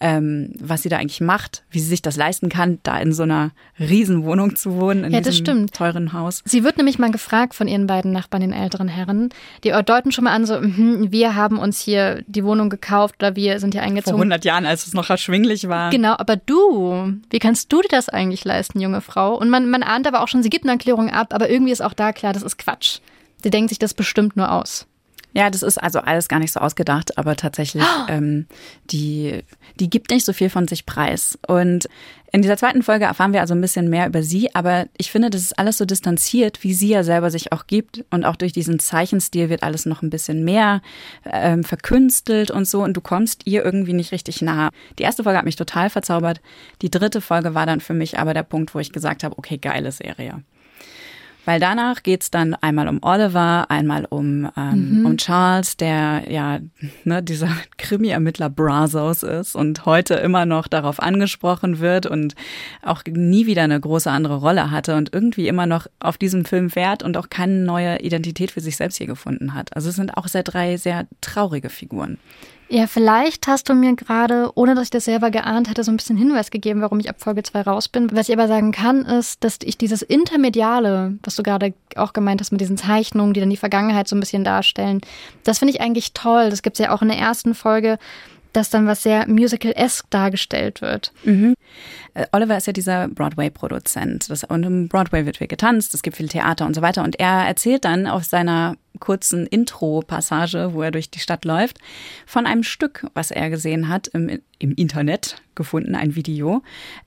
Ähm, 0.00 0.54
was 0.58 0.80
sie 0.80 0.88
da 0.88 0.96
eigentlich 0.96 1.20
macht, 1.20 1.62
wie 1.68 1.80
sie 1.80 1.88
sich 1.88 2.00
das 2.00 2.16
leisten 2.16 2.48
kann, 2.48 2.78
da 2.84 2.98
in 2.98 3.12
so 3.12 3.24
einer 3.24 3.50
Riesenwohnung 3.78 4.56
zu 4.56 4.76
wohnen, 4.76 5.04
in 5.04 5.12
ja, 5.12 5.20
diesem 5.20 5.34
stimmt. 5.34 5.74
teuren 5.74 6.14
Haus. 6.14 6.42
Sie 6.46 6.64
wird 6.64 6.78
nämlich 6.78 6.98
mal 6.98 7.10
gefragt 7.10 7.52
von 7.52 7.68
ihren 7.68 7.86
beiden 7.86 8.12
Nachbarn, 8.12 8.40
den 8.40 8.54
älteren 8.54 8.88
Herren. 8.88 9.28
Die 9.62 9.72
deuten 9.84 10.10
schon 10.10 10.24
mal 10.24 10.32
an, 10.32 10.46
so, 10.46 10.58
mh, 10.58 11.12
wir 11.12 11.34
haben 11.34 11.58
uns 11.58 11.78
hier 11.78 12.24
die 12.26 12.44
Wohnung 12.44 12.70
gekauft 12.70 13.16
oder 13.18 13.36
wir 13.36 13.60
sind 13.60 13.74
hier 13.74 13.82
eingezogen. 13.82 14.16
Vor 14.16 14.22
100 14.22 14.42
Jahren, 14.46 14.64
als 14.64 14.86
es 14.86 14.94
noch 14.94 15.10
erschwinglich 15.10 15.68
war. 15.68 15.90
Genau, 15.90 16.14
aber 16.16 16.36
du, 16.36 17.12
wie 17.28 17.38
kannst 17.40 17.70
du 17.74 17.82
dir 17.82 17.88
das 17.90 18.08
eigentlich 18.08 18.42
leisten, 18.46 18.80
junge 18.80 19.02
Frau? 19.02 19.36
Und 19.36 19.50
man, 19.50 19.65
man 19.70 19.82
ahnt 19.82 20.06
aber 20.06 20.22
auch 20.22 20.28
schon, 20.28 20.42
sie 20.42 20.50
gibt 20.50 20.64
eine 20.64 20.72
Erklärung 20.72 21.10
ab, 21.10 21.32
aber 21.32 21.50
irgendwie 21.50 21.72
ist 21.72 21.82
auch 21.82 21.94
da 21.94 22.12
klar, 22.12 22.32
das 22.32 22.42
ist 22.42 22.58
Quatsch. 22.58 23.00
Sie 23.42 23.50
denkt 23.50 23.68
sich 23.70 23.78
das 23.78 23.94
bestimmt 23.94 24.36
nur 24.36 24.50
aus. 24.50 24.86
Ja, 25.36 25.50
das 25.50 25.62
ist 25.62 25.76
also 25.76 25.98
alles 25.98 26.28
gar 26.28 26.38
nicht 26.38 26.54
so 26.54 26.60
ausgedacht, 26.60 27.18
aber 27.18 27.36
tatsächlich, 27.36 27.84
oh. 27.84 28.06
ähm, 28.10 28.46
die, 28.90 29.44
die 29.78 29.90
gibt 29.90 30.10
nicht 30.10 30.24
so 30.24 30.32
viel 30.32 30.48
von 30.48 30.66
sich 30.66 30.86
preis. 30.86 31.38
Und 31.46 31.90
in 32.32 32.40
dieser 32.40 32.56
zweiten 32.56 32.82
Folge 32.82 33.04
erfahren 33.04 33.34
wir 33.34 33.42
also 33.42 33.52
ein 33.52 33.60
bisschen 33.60 33.90
mehr 33.90 34.06
über 34.06 34.22
sie, 34.22 34.54
aber 34.54 34.86
ich 34.96 35.10
finde, 35.10 35.28
das 35.28 35.42
ist 35.42 35.58
alles 35.58 35.76
so 35.76 35.84
distanziert, 35.84 36.64
wie 36.64 36.72
sie 36.72 36.88
ja 36.88 37.02
selber 37.02 37.30
sich 37.30 37.52
auch 37.52 37.66
gibt. 37.66 38.02
Und 38.08 38.24
auch 38.24 38.36
durch 38.36 38.54
diesen 38.54 38.78
Zeichenstil 38.78 39.50
wird 39.50 39.62
alles 39.62 39.84
noch 39.84 40.00
ein 40.00 40.08
bisschen 40.08 40.42
mehr 40.42 40.80
ähm, 41.30 41.64
verkünstelt 41.64 42.50
und 42.50 42.66
so. 42.66 42.82
Und 42.82 42.94
du 42.94 43.02
kommst 43.02 43.42
ihr 43.44 43.62
irgendwie 43.62 43.92
nicht 43.92 44.12
richtig 44.12 44.40
nah. 44.40 44.70
Die 44.98 45.02
erste 45.02 45.22
Folge 45.22 45.36
hat 45.36 45.44
mich 45.44 45.56
total 45.56 45.90
verzaubert. 45.90 46.40
Die 46.80 46.90
dritte 46.90 47.20
Folge 47.20 47.52
war 47.52 47.66
dann 47.66 47.80
für 47.80 47.92
mich 47.92 48.18
aber 48.18 48.32
der 48.32 48.42
Punkt, 48.42 48.74
wo 48.74 48.78
ich 48.78 48.90
gesagt 48.90 49.22
habe, 49.22 49.36
okay, 49.36 49.58
geile 49.58 49.92
Serie. 49.92 50.42
Weil 51.46 51.60
danach 51.60 52.02
geht's 52.02 52.32
dann 52.32 52.54
einmal 52.54 52.88
um 52.88 52.98
Oliver, 53.02 53.70
einmal 53.70 54.04
um, 54.04 54.50
ähm, 54.56 54.98
mhm. 54.98 55.06
um 55.06 55.16
Charles, 55.16 55.76
der 55.76 56.24
ja 56.28 56.58
ne, 57.04 57.22
dieser 57.22 57.48
Krimi-Ermittler 57.78 58.50
Brazos 58.50 59.22
ist 59.22 59.54
und 59.54 59.86
heute 59.86 60.14
immer 60.14 60.44
noch 60.44 60.66
darauf 60.66 61.00
angesprochen 61.00 61.78
wird 61.78 62.04
und 62.04 62.34
auch 62.82 63.04
nie 63.08 63.46
wieder 63.46 63.62
eine 63.62 63.78
große 63.78 64.10
andere 64.10 64.38
Rolle 64.38 64.72
hatte 64.72 64.96
und 64.96 65.14
irgendwie 65.14 65.46
immer 65.46 65.66
noch 65.66 65.86
auf 66.00 66.18
diesem 66.18 66.44
Film 66.44 66.68
fährt 66.68 67.04
und 67.04 67.16
auch 67.16 67.30
keine 67.30 67.54
neue 67.54 68.00
Identität 68.00 68.50
für 68.50 68.60
sich 68.60 68.76
selbst 68.76 68.98
hier 68.98 69.06
gefunden 69.06 69.54
hat. 69.54 69.74
Also 69.76 69.90
es 69.90 69.96
sind 69.96 70.16
auch 70.16 70.26
sehr 70.26 70.42
drei 70.42 70.76
sehr 70.76 71.06
traurige 71.20 71.70
Figuren. 71.70 72.18
Ja, 72.68 72.88
vielleicht 72.88 73.46
hast 73.46 73.68
du 73.68 73.74
mir 73.74 73.94
gerade, 73.94 74.50
ohne 74.56 74.74
dass 74.74 74.84
ich 74.84 74.90
das 74.90 75.04
selber 75.04 75.30
geahnt 75.30 75.70
hätte, 75.70 75.84
so 75.84 75.92
ein 75.92 75.96
bisschen 75.96 76.16
Hinweis 76.16 76.50
gegeben, 76.50 76.80
warum 76.80 76.98
ich 76.98 77.08
ab 77.08 77.16
Folge 77.18 77.44
2 77.44 77.62
raus 77.62 77.88
bin. 77.88 78.10
Was 78.10 78.28
ich 78.28 78.34
aber 78.34 78.48
sagen 78.48 78.72
kann, 78.72 79.04
ist, 79.04 79.44
dass 79.44 79.58
ich 79.62 79.78
dieses 79.78 80.02
Intermediale, 80.02 81.16
was 81.22 81.36
du 81.36 81.44
gerade 81.44 81.74
auch 81.94 82.12
gemeint 82.12 82.40
hast 82.40 82.50
mit 82.50 82.60
diesen 82.60 82.76
Zeichnungen, 82.76 83.34
die 83.34 83.40
dann 83.40 83.50
die 83.50 83.56
Vergangenheit 83.56 84.08
so 84.08 84.16
ein 84.16 84.20
bisschen 84.20 84.42
darstellen, 84.42 85.00
das 85.44 85.60
finde 85.60 85.74
ich 85.74 85.80
eigentlich 85.80 86.12
toll. 86.12 86.50
Das 86.50 86.62
gibt 86.62 86.74
es 86.74 86.84
ja 86.84 86.92
auch 86.92 87.02
in 87.02 87.08
der 87.08 87.18
ersten 87.18 87.54
Folge 87.54 87.98
dass 88.56 88.70
dann 88.70 88.86
was 88.86 89.02
sehr 89.02 89.28
musical-esque 89.28 90.06
dargestellt 90.08 90.80
wird. 90.80 91.12
Mhm. 91.24 91.54
Äh, 92.16 92.26
Oliver 92.32 92.56
ist 92.56 92.66
ja 92.66 92.72
dieser 92.72 93.08
Broadway-Produzent. 93.08 94.28
Und 94.48 94.62
im 94.64 94.88
Broadway 94.88 95.26
wird 95.26 95.36
viel 95.36 95.46
getanzt, 95.46 95.94
es 95.94 96.02
gibt 96.02 96.16
viel 96.16 96.28
Theater 96.28 96.66
und 96.66 96.74
so 96.74 96.82
weiter. 96.82 97.04
Und 97.04 97.20
er 97.20 97.46
erzählt 97.46 97.84
dann 97.84 98.06
auf 98.06 98.24
seiner 98.24 98.76
kurzen 98.98 99.46
Intro-Passage, 99.46 100.70
wo 100.72 100.82
er 100.82 100.90
durch 100.90 101.10
die 101.10 101.20
Stadt 101.20 101.44
läuft, 101.44 101.78
von 102.24 102.46
einem 102.46 102.62
Stück, 102.62 103.06
was 103.12 103.30
er 103.30 103.50
gesehen 103.50 103.88
hat, 103.88 104.08
im, 104.08 104.40
im 104.58 104.72
Internet 104.74 105.36
gefunden, 105.54 105.94
ein 105.94 106.16
Video, 106.16 106.62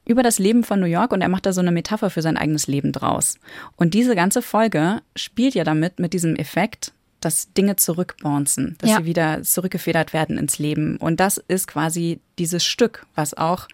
über 0.05 0.21
das 0.21 0.37
Leben 0.37 0.63
von 0.63 0.79
New 0.79 0.85
York 0.85 1.11
und 1.11 1.21
er 1.21 1.29
macht 1.29 1.47
da 1.47 1.53
so 1.53 1.61
eine 1.61 1.71
Metapher 1.71 2.11
für 2.11 2.21
sein 2.21 2.37
eigenes 2.37 2.67
Leben 2.67 2.91
draus. 2.91 3.39
Und 3.75 3.95
diese 3.95 4.15
ganze 4.15 4.43
Folge 4.43 5.01
spielt 5.15 5.55
ja 5.55 5.63
damit 5.63 5.99
mit 5.99 6.13
diesem 6.13 6.35
Effekt, 6.35 6.93
dass 7.21 7.51
Dinge 7.53 7.75
zurückbouncen, 7.75 8.75
dass 8.77 8.91
ja. 8.91 8.97
sie 8.97 9.05
wieder 9.05 9.41
zurückgefedert 9.41 10.13
werden 10.13 10.37
ins 10.37 10.59
Leben. 10.59 10.97
Und 10.97 11.19
das 11.19 11.37
ist 11.37 11.67
quasi 11.67 12.19
dieses 12.37 12.63
Stück, 12.63 13.07
was 13.15 13.33
auch 13.33 13.67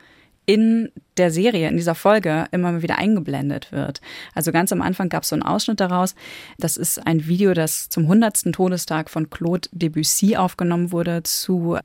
in 0.45 0.91
der 1.17 1.31
Serie, 1.31 1.69
in 1.69 1.77
dieser 1.77 1.95
Folge 1.95 2.45
immer 2.51 2.81
wieder 2.81 2.97
eingeblendet 2.97 3.71
wird. 3.71 4.01
Also 4.33 4.51
ganz 4.51 4.71
am 4.71 4.81
Anfang 4.81 5.09
gab 5.09 5.23
es 5.23 5.29
so 5.29 5.35
einen 5.35 5.43
Ausschnitt 5.43 5.79
daraus. 5.79 6.13
Das 6.57 6.77
ist 6.77 7.05
ein 7.05 7.25
Video, 7.27 7.53
das 7.53 7.89
zum 7.89 8.03
100. 8.03 8.51
Todestag 8.51 9.09
von 9.09 9.29
Claude 9.29 9.69
Debussy 9.71 10.35
aufgenommen 10.35 10.91
wurde 10.91 11.23
zu 11.23 11.77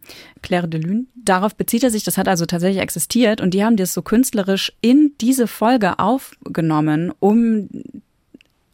Claire 0.43 0.69
de 0.69 0.81
Lune. 0.81 1.05
Darauf 1.15 1.55
bezieht 1.55 1.85
er 1.85 1.91
sich, 1.91 2.03
das 2.03 2.19
hat 2.19 2.29
also 2.29 2.47
tatsächlich 2.47 2.83
existiert 2.83 3.41
und 3.41 3.55
die 3.55 3.65
haben 3.65 3.77
das 3.77 3.95
so 3.95 4.03
künstlerisch 4.03 4.73
in 4.81 5.13
diese 5.21 5.47
Folge 5.47 5.99
aufgenommen, 5.99 7.13
um 7.21 7.69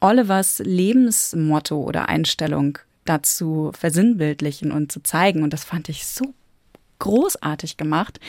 Olivers 0.00 0.61
Lebensmotto 0.64 1.81
oder 1.83 2.09
Einstellung 2.09 2.78
dazu 3.05 3.71
versinnbildlichen 3.78 4.73
und 4.73 4.90
zu 4.90 5.02
zeigen. 5.02 5.43
Und 5.43 5.52
das 5.52 5.64
fand 5.64 5.88
ich 5.88 6.07
so 6.07 6.35
großartig 6.98 7.76
gemacht. 7.76 8.20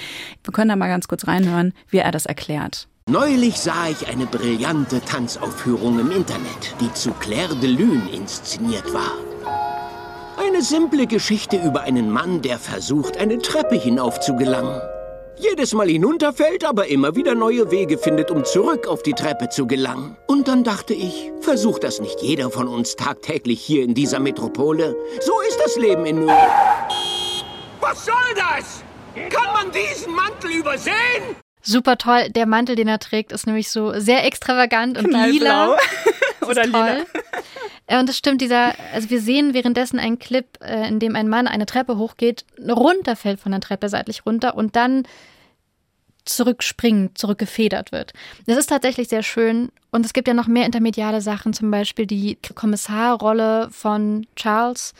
Wir 0.43 0.53
können 0.53 0.69
da 0.69 0.75
mal 0.75 0.87
ganz 0.87 1.07
kurz 1.07 1.27
reinhören, 1.27 1.73
wie 1.89 1.97
er 1.97 2.11
das 2.11 2.25
erklärt. 2.25 2.87
Neulich 3.09 3.57
sah 3.57 3.87
ich 3.89 4.07
eine 4.07 4.25
brillante 4.25 4.99
Tanzaufführung 5.01 5.99
im 5.99 6.11
Internet, 6.11 6.75
die 6.81 6.91
zu 6.93 7.11
Claire 7.11 7.55
de 7.55 7.69
Lune 7.69 8.09
inszeniert 8.11 8.93
war. 8.93 9.13
Eine 10.37 10.61
simple 10.61 11.07
Geschichte 11.07 11.57
über 11.57 11.81
einen 11.81 12.11
Mann, 12.11 12.41
der 12.41 12.59
versucht, 12.59 13.17
eine 13.17 13.39
Treppe 13.39 13.75
hinauf 13.75 14.19
zu 14.19 14.35
gelangen 14.35 14.81
jedes 15.39 15.73
Mal 15.73 15.87
hinunterfällt, 15.87 16.65
aber 16.65 16.87
immer 16.87 17.15
wieder 17.15 17.35
neue 17.35 17.69
Wege 17.71 17.97
findet, 17.97 18.31
um 18.31 18.43
zurück 18.43 18.87
auf 18.87 19.03
die 19.03 19.13
Treppe 19.13 19.49
zu 19.49 19.67
gelangen. 19.67 20.17
Und 20.27 20.47
dann 20.47 20.63
dachte 20.63 20.93
ich, 20.93 21.31
versucht 21.41 21.83
das 21.83 22.01
nicht 22.01 22.21
jeder 22.21 22.49
von 22.49 22.67
uns 22.67 22.95
tagtäglich 22.95 23.61
hier 23.61 23.83
in 23.83 23.93
dieser 23.93 24.19
Metropole? 24.19 24.95
So 25.21 25.33
ist 25.47 25.59
das 25.63 25.77
Leben 25.77 26.05
in 26.05 26.19
New 26.21 26.27
York. 26.27 27.06
Was 27.79 28.05
soll 28.05 28.15
das? 28.35 28.83
Kann 29.29 29.53
man 29.53 29.71
diesen 29.71 30.13
Mantel 30.13 30.51
übersehen? 30.51 31.35
Super 31.61 31.97
toll. 31.97 32.29
Der 32.29 32.45
Mantel, 32.45 32.75
den 32.75 32.87
er 32.87 32.99
trägt, 32.99 33.31
ist 33.31 33.45
nämlich 33.45 33.69
so 33.69 33.99
sehr 33.99 34.25
extravagant 34.25 34.97
und 34.97 35.11
lila. 35.11 35.75
Oder 36.47 36.65
lila. 36.65 36.97
Äh, 37.87 37.99
und 37.99 38.09
es 38.09 38.17
stimmt, 38.17 38.41
dieser, 38.41 38.73
also 38.93 39.09
wir 39.09 39.19
sehen 39.19 39.53
währenddessen 39.53 39.99
einen 39.99 40.19
Clip, 40.19 40.45
äh, 40.61 40.87
in 40.87 40.99
dem 40.99 41.15
ein 41.15 41.27
Mann 41.27 41.47
eine 41.47 41.65
Treppe 41.65 41.97
hochgeht, 41.97 42.45
runterfällt 42.67 43.39
von 43.39 43.51
der 43.51 43.61
Treppe 43.61 43.89
seitlich 43.89 44.25
runter 44.25 44.55
und 44.55 44.75
dann 44.75 45.03
zurückspringt, 46.25 47.17
zurückgefedert 47.17 47.91
wird. 47.91 48.13
Das 48.45 48.57
ist 48.57 48.67
tatsächlich 48.67 49.07
sehr 49.07 49.23
schön. 49.23 49.71
Und 49.91 50.05
es 50.05 50.13
gibt 50.13 50.27
ja 50.27 50.33
noch 50.33 50.47
mehr 50.47 50.65
intermediale 50.65 51.21
Sachen, 51.21 51.53
zum 51.53 51.71
Beispiel 51.71 52.05
die 52.05 52.37
Kommissarrolle 52.53 53.69
von 53.71 54.27
Charles, 54.35 54.93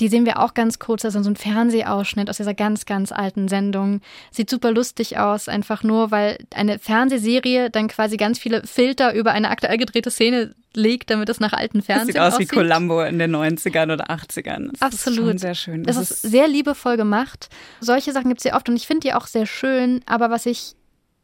Die 0.00 0.08
sehen 0.08 0.26
wir 0.26 0.38
auch 0.38 0.54
ganz 0.54 0.78
kurz, 0.78 1.04
also 1.04 1.22
so 1.22 1.30
ein 1.30 1.36
Fernsehausschnitt 1.36 2.30
aus 2.30 2.36
dieser 2.36 2.54
ganz, 2.54 2.86
ganz 2.86 3.10
alten 3.10 3.48
Sendung. 3.48 4.00
Sieht 4.30 4.48
super 4.48 4.70
lustig 4.70 5.18
aus, 5.18 5.48
einfach 5.48 5.82
nur, 5.82 6.10
weil 6.10 6.38
eine 6.54 6.78
Fernsehserie 6.78 7.70
dann 7.70 7.88
quasi 7.88 8.16
ganz 8.16 8.38
viele 8.38 8.64
Filter 8.64 9.14
über 9.14 9.32
eine 9.32 9.50
aktuell 9.50 9.76
gedrehte 9.76 10.10
Szene 10.10 10.54
legt, 10.74 11.10
damit 11.10 11.28
es 11.28 11.40
nach 11.40 11.52
alten 11.52 11.82
Fernsehen 11.82 12.12
Sieht 12.12 12.20
aus 12.20 12.38
wie 12.38 12.46
Columbo 12.46 13.02
in 13.02 13.18
den 13.18 13.34
90ern 13.34 13.92
oder 13.92 14.08
80ern. 14.10 14.70
Das 14.72 14.82
Absolut. 14.82 15.18
Ist 15.18 15.26
schon 15.26 15.38
sehr 15.38 15.54
schön. 15.54 15.82
Das, 15.82 15.96
ist 15.96 16.22
sehr 16.22 16.46
liebevoll 16.46 16.96
gemacht. 16.96 17.48
Solche 17.80 18.12
Sachen 18.12 18.28
gibt 18.28 18.38
es 18.38 18.44
sehr 18.44 18.54
oft 18.54 18.68
und 18.68 18.76
ich 18.76 18.86
finde 18.86 19.08
die 19.08 19.14
auch 19.14 19.26
sehr 19.26 19.46
schön. 19.46 20.00
Aber 20.06 20.30
was 20.30 20.46
ich 20.46 20.74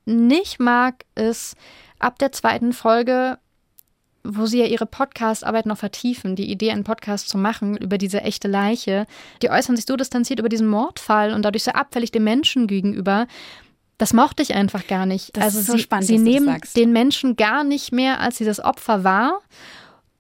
nicht 0.05 0.61
mag, 0.61 1.05
ist 1.15 1.57
ab 1.99 2.19
der 2.19 2.33
zweiten 2.33 2.73
Folge 2.73 3.39
wo 4.25 4.47
sie 4.47 4.61
ja 4.61 4.67
ihre 4.67 4.87
Podcast-Arbeit 4.87 5.67
noch 5.67 5.77
vertiefen, 5.77 6.35
die 6.35 6.51
Idee, 6.51 6.71
einen 6.71 6.85
Podcast 6.85 7.29
zu 7.29 7.39
machen 7.39 7.77
über 7.77 7.99
diese 7.99 8.23
echte 8.23 8.49
Leiche. 8.49 9.07
Die 9.43 9.51
äußern 9.51 9.77
sich 9.77 9.85
so 9.85 9.97
distanziert 9.97 10.41
über 10.41 10.49
diesen 10.49 10.67
Mordfall 10.67 11.33
und 11.35 11.43
dadurch 11.43 11.65
so 11.65 11.73
abfällig 11.73 12.11
dem 12.11 12.25
Menschen 12.25 12.67
gegenüber. 12.67 13.27
Das 13.99 14.13
mochte 14.13 14.43
ich 14.43 14.55
einfach 14.55 14.87
gar 14.87 15.07
nicht. 15.07 15.37
Das 15.37 15.45
also 15.45 15.59
ist 15.61 15.67
so 15.67 15.73
sie, 15.75 15.79
spannend, 15.81 16.07
sie 16.07 16.19
nehmen 16.19 16.59
den 16.75 16.93
Menschen 16.93 17.37
gar 17.37 17.63
nicht 17.63 17.93
mehr, 17.93 18.21
als 18.21 18.39
sie 18.39 18.45
das 18.45 18.61
Opfer 18.65 19.05
war. 19.05 19.41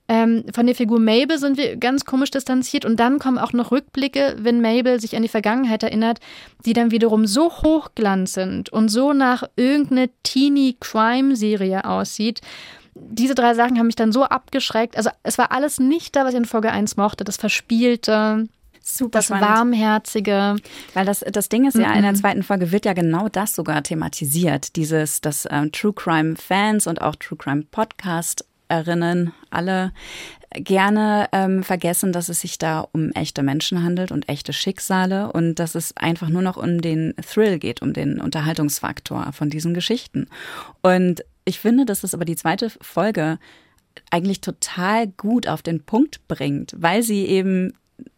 Ähm, 0.06 0.44
von 0.54 0.66
der 0.66 0.74
Figur 0.74 1.00
Mabel 1.00 1.38
sind 1.38 1.56
wir 1.56 1.76
ganz 1.76 2.04
komisch 2.04 2.30
distanziert 2.30 2.84
und 2.84 3.00
dann 3.00 3.18
kommen 3.18 3.38
auch 3.38 3.54
noch 3.54 3.72
Rückblicke, 3.72 4.36
wenn 4.38 4.60
Mabel 4.60 5.00
sich 5.00 5.16
an 5.16 5.22
die 5.22 5.28
Vergangenheit 5.28 5.82
erinnert, 5.82 6.20
die 6.66 6.74
dann 6.74 6.90
wiederum 6.90 7.26
so 7.26 7.50
hochglanz 7.50 8.34
sind 8.34 8.70
und 8.70 8.90
so 8.90 9.14
nach 9.14 9.44
irgendeiner 9.56 10.08
Teenie-Crime-Serie 10.22 11.86
aussieht. 11.86 12.42
Diese 12.94 13.34
drei 13.34 13.54
Sachen 13.54 13.78
haben 13.78 13.86
mich 13.86 13.96
dann 13.96 14.12
so 14.12 14.24
abgeschreckt. 14.24 14.96
Also 14.96 15.10
es 15.22 15.36
war 15.38 15.50
alles 15.52 15.80
nicht 15.80 16.14
da, 16.16 16.24
was 16.24 16.32
ich 16.32 16.38
in 16.38 16.44
Folge 16.44 16.70
1 16.70 16.96
mochte. 16.96 17.24
Das 17.24 17.36
Verspielte, 17.36 18.48
super 18.82 19.18
das 19.18 19.26
spannend. 19.26 19.48
Warmherzige. 19.48 20.56
Weil 20.94 21.04
das, 21.06 21.24
das 21.32 21.48
Ding 21.48 21.66
ist 21.66 21.76
ja, 21.76 21.92
in 21.92 21.98
Mhm. 21.98 22.02
der 22.02 22.14
zweiten 22.14 22.42
Folge 22.42 22.70
wird 22.70 22.84
ja 22.84 22.92
genau 22.92 23.28
das 23.28 23.54
sogar 23.54 23.82
thematisiert. 23.82 24.76
Dieses, 24.76 25.20
dass 25.20 25.46
ähm, 25.50 25.72
True 25.72 25.92
Crime 25.92 26.36
Fans 26.36 26.86
und 26.86 27.00
auch 27.02 27.16
True 27.16 27.36
Crime 27.36 27.64
Podcasterinnen 27.70 29.32
alle 29.50 29.92
gerne 30.56 31.28
ähm, 31.32 31.64
vergessen, 31.64 32.12
dass 32.12 32.28
es 32.28 32.40
sich 32.40 32.58
da 32.58 32.86
um 32.92 33.10
echte 33.10 33.42
Menschen 33.42 33.82
handelt 33.82 34.12
und 34.12 34.28
echte 34.28 34.52
Schicksale 34.52 35.32
und 35.32 35.56
dass 35.56 35.74
es 35.74 35.96
einfach 35.96 36.28
nur 36.28 36.42
noch 36.42 36.56
um 36.56 36.80
den 36.80 37.12
Thrill 37.28 37.58
geht, 37.58 37.82
um 37.82 37.92
den 37.92 38.20
Unterhaltungsfaktor 38.20 39.32
von 39.32 39.50
diesen 39.50 39.74
Geschichten. 39.74 40.28
Und 40.80 41.24
ich 41.44 41.60
finde, 41.60 41.84
dass 41.84 42.04
es 42.04 42.14
aber 42.14 42.24
die 42.24 42.36
zweite 42.36 42.70
Folge 42.70 43.38
eigentlich 44.10 44.40
total 44.40 45.06
gut 45.08 45.46
auf 45.46 45.62
den 45.62 45.84
Punkt 45.84 46.26
bringt, 46.26 46.74
weil 46.76 47.02
sie 47.02 47.26
eben 47.26 47.72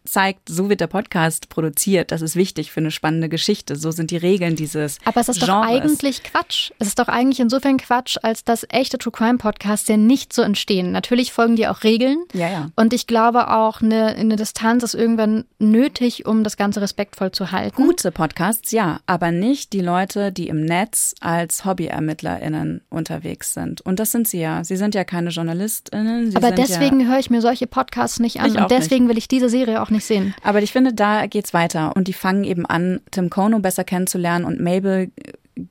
zeigt, 0.07 0.49
so 0.49 0.69
wird 0.69 0.81
der 0.81 0.87
Podcast 0.87 1.49
produziert. 1.49 2.11
Das 2.13 2.23
ist 2.23 2.37
wichtig 2.37 2.71
für 2.73 2.81
eine 2.81 2.91
spannende 2.91 3.29
Geschichte. 3.29 3.77
So 3.77 3.91
sind 3.91 4.11
die 4.11 4.17
Regeln 4.17 4.57
dieses 4.57 4.99
Aber 5.05 5.21
es 5.21 5.29
ist 5.29 5.43
doch 5.43 5.47
Genres. 5.63 5.83
eigentlich 5.83 6.23
Quatsch. 6.23 6.71
Es 6.79 6.89
ist 6.89 6.99
doch 6.99 7.09
eigentlich 7.09 7.41
insofern 7.41 7.77
Quatsch, 7.77 8.17
als 8.23 8.45
dass 8.45 8.67
echte 8.69 8.99
True 8.99 9.13
Crime 9.13 9.39
Podcasts 9.39 9.89
ja 9.89 9.97
nicht 9.97 10.33
so 10.33 10.43
entstehen. 10.43 10.93
Natürlich 10.93 11.33
folgen 11.33 11.57
die 11.57 11.67
auch 11.69 11.83
Regeln. 11.85 12.19
Ja, 12.33 12.49
ja. 12.49 12.71
Und 12.77 12.93
ich 12.93 13.07
glaube 13.07 13.51
auch, 13.51 13.83
eine, 13.83 14.07
eine 14.17 14.37
Distanz 14.37 14.83
ist 14.83 14.95
irgendwann 14.95 15.45
nötig, 15.59 16.27
um 16.27 16.45
das 16.45 16.57
Ganze 16.57 16.81
respektvoll 16.81 17.33
zu 17.33 17.53
halten. 17.53 17.77
Gute 17.77 18.11
Podcasts, 18.13 18.71
ja, 18.73 19.01
aber 19.07 19.31
nicht 19.31 19.73
die 19.73 19.81
Leute, 19.81 20.33
die 20.33 20.49
im 20.49 20.65
Netz 20.65 21.15
als 21.21 21.65
HobbyermittlerInnen 21.65 22.83
unterwegs 22.91 23.55
sind. 23.55 23.81
Und 23.81 23.99
das 24.01 24.13
sind 24.13 24.29
sie 24.29 24.41
ja. 24.41 24.65
Sie 24.65 24.77
sind 24.77 24.95
ja 24.95 25.05
keine 25.05 25.31
JournalistInnen. 25.31 26.35
Aber 26.37 26.51
deswegen 26.51 27.01
Ja, 27.01 27.07
höre 27.09 27.19
ich 27.19 27.31
mir 27.31 27.41
solche 27.41 27.67
Podcasts 27.67 28.21
nicht 28.21 28.41
an. 28.41 28.55
Ich 28.55 28.61
Und 28.61 28.71
deswegen 28.71 29.09
will 29.09 29.19
ich 29.19 29.29
diese 29.29 29.49
Serie 29.49 29.81
auch 29.83 29.91
nicht 29.91 29.96
sehen. 30.01 30.35
aber 30.43 30.63
ich 30.63 30.73
finde, 30.73 30.93
da 30.93 31.27
geht's 31.27 31.55
weiter. 31.55 31.95
Und 31.97 32.09
die 32.09 32.13
fangen 32.13 32.45
eben 32.45 32.67
an, 32.67 33.01
Tim 33.11 33.31
Kono 33.31 33.59
besser 33.59 33.85
kennenzulernen 33.85 34.45
und 34.45 34.61
Mabel 34.61 35.11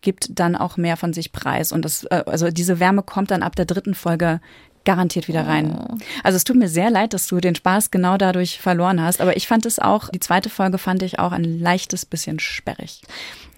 gibt 0.01 0.39
dann 0.39 0.55
auch 0.55 0.77
mehr 0.77 0.97
von 0.97 1.13
sich 1.13 1.31
preis. 1.31 1.71
Und 1.71 1.85
das, 1.85 2.05
äh, 2.05 2.23
also 2.25 2.49
diese 2.49 2.79
Wärme 2.79 3.03
kommt 3.03 3.31
dann 3.31 3.43
ab 3.43 3.55
der 3.55 3.65
dritten 3.65 3.93
Folge 3.93 4.39
garantiert 4.83 5.27
wieder 5.27 5.47
rein. 5.47 5.75
Oh. 5.75 5.97
Also 6.23 6.37
es 6.37 6.43
tut 6.43 6.55
mir 6.55 6.69
sehr 6.69 6.89
leid, 6.89 7.13
dass 7.13 7.27
du 7.27 7.39
den 7.39 7.55
Spaß 7.55 7.91
genau 7.91 8.17
dadurch 8.17 8.59
verloren 8.59 9.01
hast. 9.01 9.19
Aber 9.19 9.35
ich 9.35 9.47
fand 9.47 9.65
es 9.65 9.79
auch, 9.79 10.09
die 10.09 10.19
zweite 10.19 10.49
Folge 10.49 10.77
fand 10.77 11.03
ich 11.03 11.19
auch 11.19 11.31
ein 11.31 11.43
leichtes 11.43 12.05
bisschen 12.05 12.39
sperrig. 12.39 13.01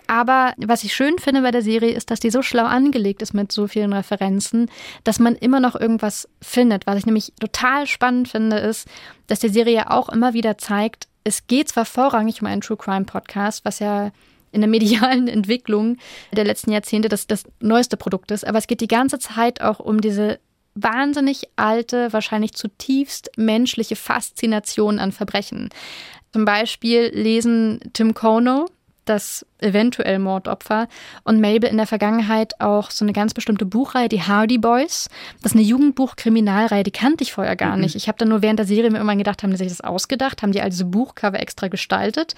Aber 0.08 0.54
was 0.58 0.84
ich 0.84 0.96
schön 0.96 1.20
finde 1.20 1.42
bei 1.42 1.52
der 1.52 1.62
Serie 1.62 1.92
ist, 1.92 2.10
dass 2.12 2.20
die 2.20 2.30
so 2.30 2.42
schlau 2.42 2.66
angelegt 2.66 3.22
ist 3.22 3.34
mit 3.34 3.52
so 3.52 3.68
vielen 3.68 3.94
Referenzen, 3.94 4.70
dass 5.04 5.20
man 5.20 5.36
immer 5.36 5.60
noch 5.60 5.76
irgendwas 5.76 6.30
findet. 6.42 6.88
Was 6.88 6.98
ich 6.98 7.06
nämlich 7.06 7.34
total 7.40 7.88
spannend 7.88 8.30
finde, 8.30 8.58
ist, 8.58 8.88
dass 9.28 9.40
die 9.40 9.50
Serie 9.50 9.76
ja 9.76 9.92
auch 9.92 10.10
immer 10.10 10.34
wieder 10.34 10.58
zeigt, 10.58 11.08
es 11.24 11.46
geht 11.48 11.68
zwar 11.68 11.86
vorrangig 11.86 12.42
um 12.42 12.48
einen 12.48 12.62
True 12.62 12.78
Crime 12.78 13.04
Podcast, 13.06 13.66
was 13.66 13.80
ja 13.80 14.12
in 14.52 14.62
der 14.62 14.70
medialen 14.70 15.28
Entwicklung 15.28 15.98
der 16.32 16.46
letzten 16.46 16.72
Jahrzehnte 16.72 17.10
das, 17.10 17.28
das 17.28 17.44
neueste 17.60 17.98
Produkt 17.98 18.32
ist, 18.32 18.48
aber 18.48 18.58
es 18.58 18.68
geht 18.68 18.82
die 18.82 18.88
ganze 18.88 19.20
Zeit 19.20 19.62
auch 19.62 19.80
um 19.80 20.00
diese 20.00 20.40
wahnsinnig 20.74 21.50
alte, 21.56 22.14
wahrscheinlich 22.14 22.54
zutiefst 22.54 23.32
menschliche 23.36 23.96
Faszination 23.96 25.00
an 25.00 25.12
Verbrechen. 25.12 25.70
Zum 26.32 26.46
Beispiel 26.46 27.10
lesen 27.14 27.80
Tim 27.94 28.14
Kono, 28.14 28.68
das 29.10 29.46
eventuell 29.60 30.20
Mordopfer, 30.20 30.88
und 31.24 31.42
Mabel 31.42 31.70
in 31.70 31.78
der 31.78 31.88
Vergangenheit 31.88 32.60
auch 32.60 32.92
so 32.92 33.04
eine 33.04 33.14
ganz 33.14 33.34
bestimmte 33.34 33.66
Buchreihe, 33.66 34.10
die 34.10 34.22
Hardy 34.22 34.58
Boys. 34.58 35.10
Das 35.42 35.52
ist 35.52 35.58
eine 35.58 35.66
Jugendbuch-Kriminalreihe, 35.66 36.84
die 36.84 36.92
kannte 36.92 37.24
ich 37.24 37.34
vorher 37.34 37.56
gar 37.56 37.78
nicht. 37.78 37.96
Ich 37.96 38.08
habe 38.08 38.18
dann 38.18 38.30
nur 38.30 38.42
während 38.42 38.60
der 38.60 38.66
Serie 38.66 38.90
mir 38.92 38.98
irgendwann 38.98 39.18
gedacht, 39.18 39.44
haben 39.44 39.52
die 39.52 39.58
sich 39.58 39.70
das 39.70 39.82
ausgedacht? 39.82 40.42
Haben 40.42 40.52
die 40.52 40.62
also 40.62 40.86
Buchcover 40.86 41.40
extra 41.40 41.68
gestaltet? 41.68 42.36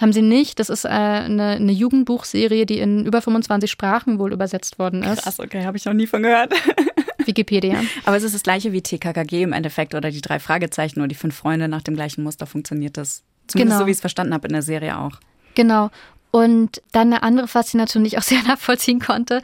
Haben 0.00 0.12
sie 0.12 0.22
nicht. 0.22 0.58
Das 0.58 0.68
ist 0.68 0.84
äh, 0.84 0.88
eine, 0.88 1.52
eine 1.52 1.72
Jugendbuchserie, 1.72 2.66
die 2.66 2.78
in 2.78 3.04
über 3.06 3.20
25 3.22 3.70
Sprachen 3.70 4.18
wohl 4.18 4.32
übersetzt 4.32 4.78
worden 4.78 5.02
ist. 5.02 5.22
Krass, 5.22 5.38
okay, 5.38 5.64
habe 5.64 5.76
ich 5.76 5.84
noch 5.84 5.92
nie 5.92 6.06
von 6.06 6.22
gehört. 6.22 6.52
Wikipedia. 7.26 7.80
Aber 8.04 8.16
es 8.16 8.22
ist 8.22 8.34
das 8.34 8.42
gleiche 8.42 8.72
wie 8.72 8.82
TKKG 8.82 9.42
im 9.42 9.52
Endeffekt 9.52 9.94
oder 9.94 10.10
die 10.10 10.20
drei 10.20 10.38
Fragezeichen 10.38 11.00
oder 11.00 11.08
die 11.08 11.14
fünf 11.14 11.36
Freunde 11.36 11.68
nach 11.68 11.82
dem 11.82 11.94
gleichen 11.94 12.24
Muster 12.24 12.46
funktioniert 12.46 12.96
das. 12.96 13.22
Zumindest 13.46 13.74
Genau. 13.74 13.78
so, 13.80 13.86
wie 13.86 13.90
ich 13.90 13.96
es 13.96 14.00
verstanden 14.00 14.34
habe 14.34 14.48
in 14.48 14.54
der 14.54 14.62
Serie 14.62 14.98
auch. 14.98 15.20
Genau. 15.54 15.90
Und 16.30 16.80
dann 16.92 17.12
eine 17.12 17.22
andere 17.22 17.48
Faszination, 17.48 18.04
die 18.04 18.08
ich 18.08 18.18
auch 18.18 18.22
sehr 18.22 18.42
nachvollziehen 18.42 19.00
konnte. 19.00 19.42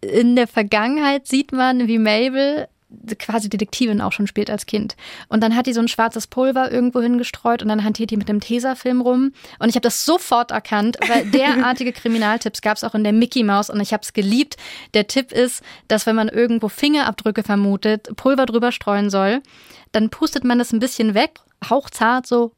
In 0.00 0.36
der 0.36 0.46
Vergangenheit 0.46 1.26
sieht 1.26 1.52
man, 1.52 1.88
wie 1.88 1.98
Mabel 1.98 2.68
quasi 3.18 3.48
Detektivin 3.48 4.00
auch 4.00 4.12
schon 4.12 4.26
spielt 4.26 4.50
als 4.50 4.66
Kind. 4.66 4.96
Und 5.28 5.42
dann 5.42 5.56
hat 5.56 5.66
die 5.66 5.72
so 5.72 5.80
ein 5.80 5.88
schwarzes 5.88 6.26
Pulver 6.26 6.70
irgendwo 6.70 7.00
hingestreut 7.00 7.62
und 7.62 7.68
dann 7.68 7.84
hantiert 7.84 8.10
die 8.10 8.16
mit 8.16 8.28
einem 8.28 8.40
Tesafilm 8.40 9.00
rum. 9.00 9.32
Und 9.58 9.68
ich 9.68 9.74
habe 9.74 9.82
das 9.82 10.04
sofort 10.04 10.50
erkannt, 10.50 10.98
weil 11.08 11.26
derartige 11.30 11.92
Kriminaltipps 11.92 12.62
gab 12.62 12.76
es 12.76 12.84
auch 12.84 12.94
in 12.94 13.04
der 13.04 13.12
Mickey 13.12 13.42
Mouse 13.42 13.70
und 13.70 13.80
ich 13.80 13.92
habe 13.92 14.02
es 14.02 14.12
geliebt. 14.12 14.56
Der 14.94 15.06
Tipp 15.06 15.32
ist, 15.32 15.62
dass 15.88 16.06
wenn 16.06 16.16
man 16.16 16.28
irgendwo 16.28 16.68
Fingerabdrücke 16.68 17.42
vermutet, 17.42 18.14
Pulver 18.16 18.46
drüber 18.46 18.72
streuen 18.72 19.10
soll, 19.10 19.42
dann 19.92 20.10
pustet 20.10 20.44
man 20.44 20.58
das 20.58 20.72
ein 20.72 20.80
bisschen 20.80 21.14
weg, 21.14 21.40
hauchzart 21.68 22.26
so. 22.26 22.52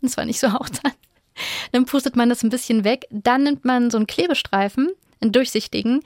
Das 0.00 0.16
war 0.16 0.24
nicht 0.24 0.40
so 0.40 0.52
hauchzart. 0.52 0.94
Dann 1.72 1.84
pustet 1.84 2.16
man 2.16 2.28
das 2.28 2.42
ein 2.42 2.50
bisschen 2.50 2.84
weg. 2.84 3.06
Dann 3.10 3.42
nimmt 3.42 3.64
man 3.64 3.90
so 3.90 3.98
einen 3.98 4.06
Klebestreifen, 4.06 4.90
einen 5.20 5.32
durchsichtigen, 5.32 6.02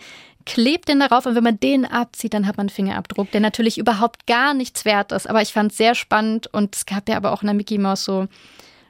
klebt 0.47 0.89
den 0.89 1.01
darauf 1.01 1.27
und 1.27 1.35
wenn 1.35 1.45
man 1.45 1.61
den 1.61 1.85
abzieht, 1.85 2.35
dann 2.35 2.47
hat 2.47 2.57
man 2.57 2.65
einen 2.65 2.71
Fingerabdruck, 2.71 3.31
der 3.31 3.41
natürlich 3.41 3.79
überhaupt 3.79 4.27
gar 4.27 4.55
nichts 4.55 4.85
wert 4.85 5.13
ist. 5.13 5.29
Aber 5.29 5.43
ich 5.43 5.53
fand 5.53 5.73
es 5.73 5.79
sehr 5.79 5.95
spannend 5.95 6.47
und 6.53 6.75
es 6.75 6.87
gab 6.87 7.09
ja 7.09 7.17
aber 7.17 7.33
auch 7.33 7.43
in 7.43 7.47
der 7.47 7.55
Mickey 7.55 7.79
Mouse 7.79 8.05
so, 8.05 8.27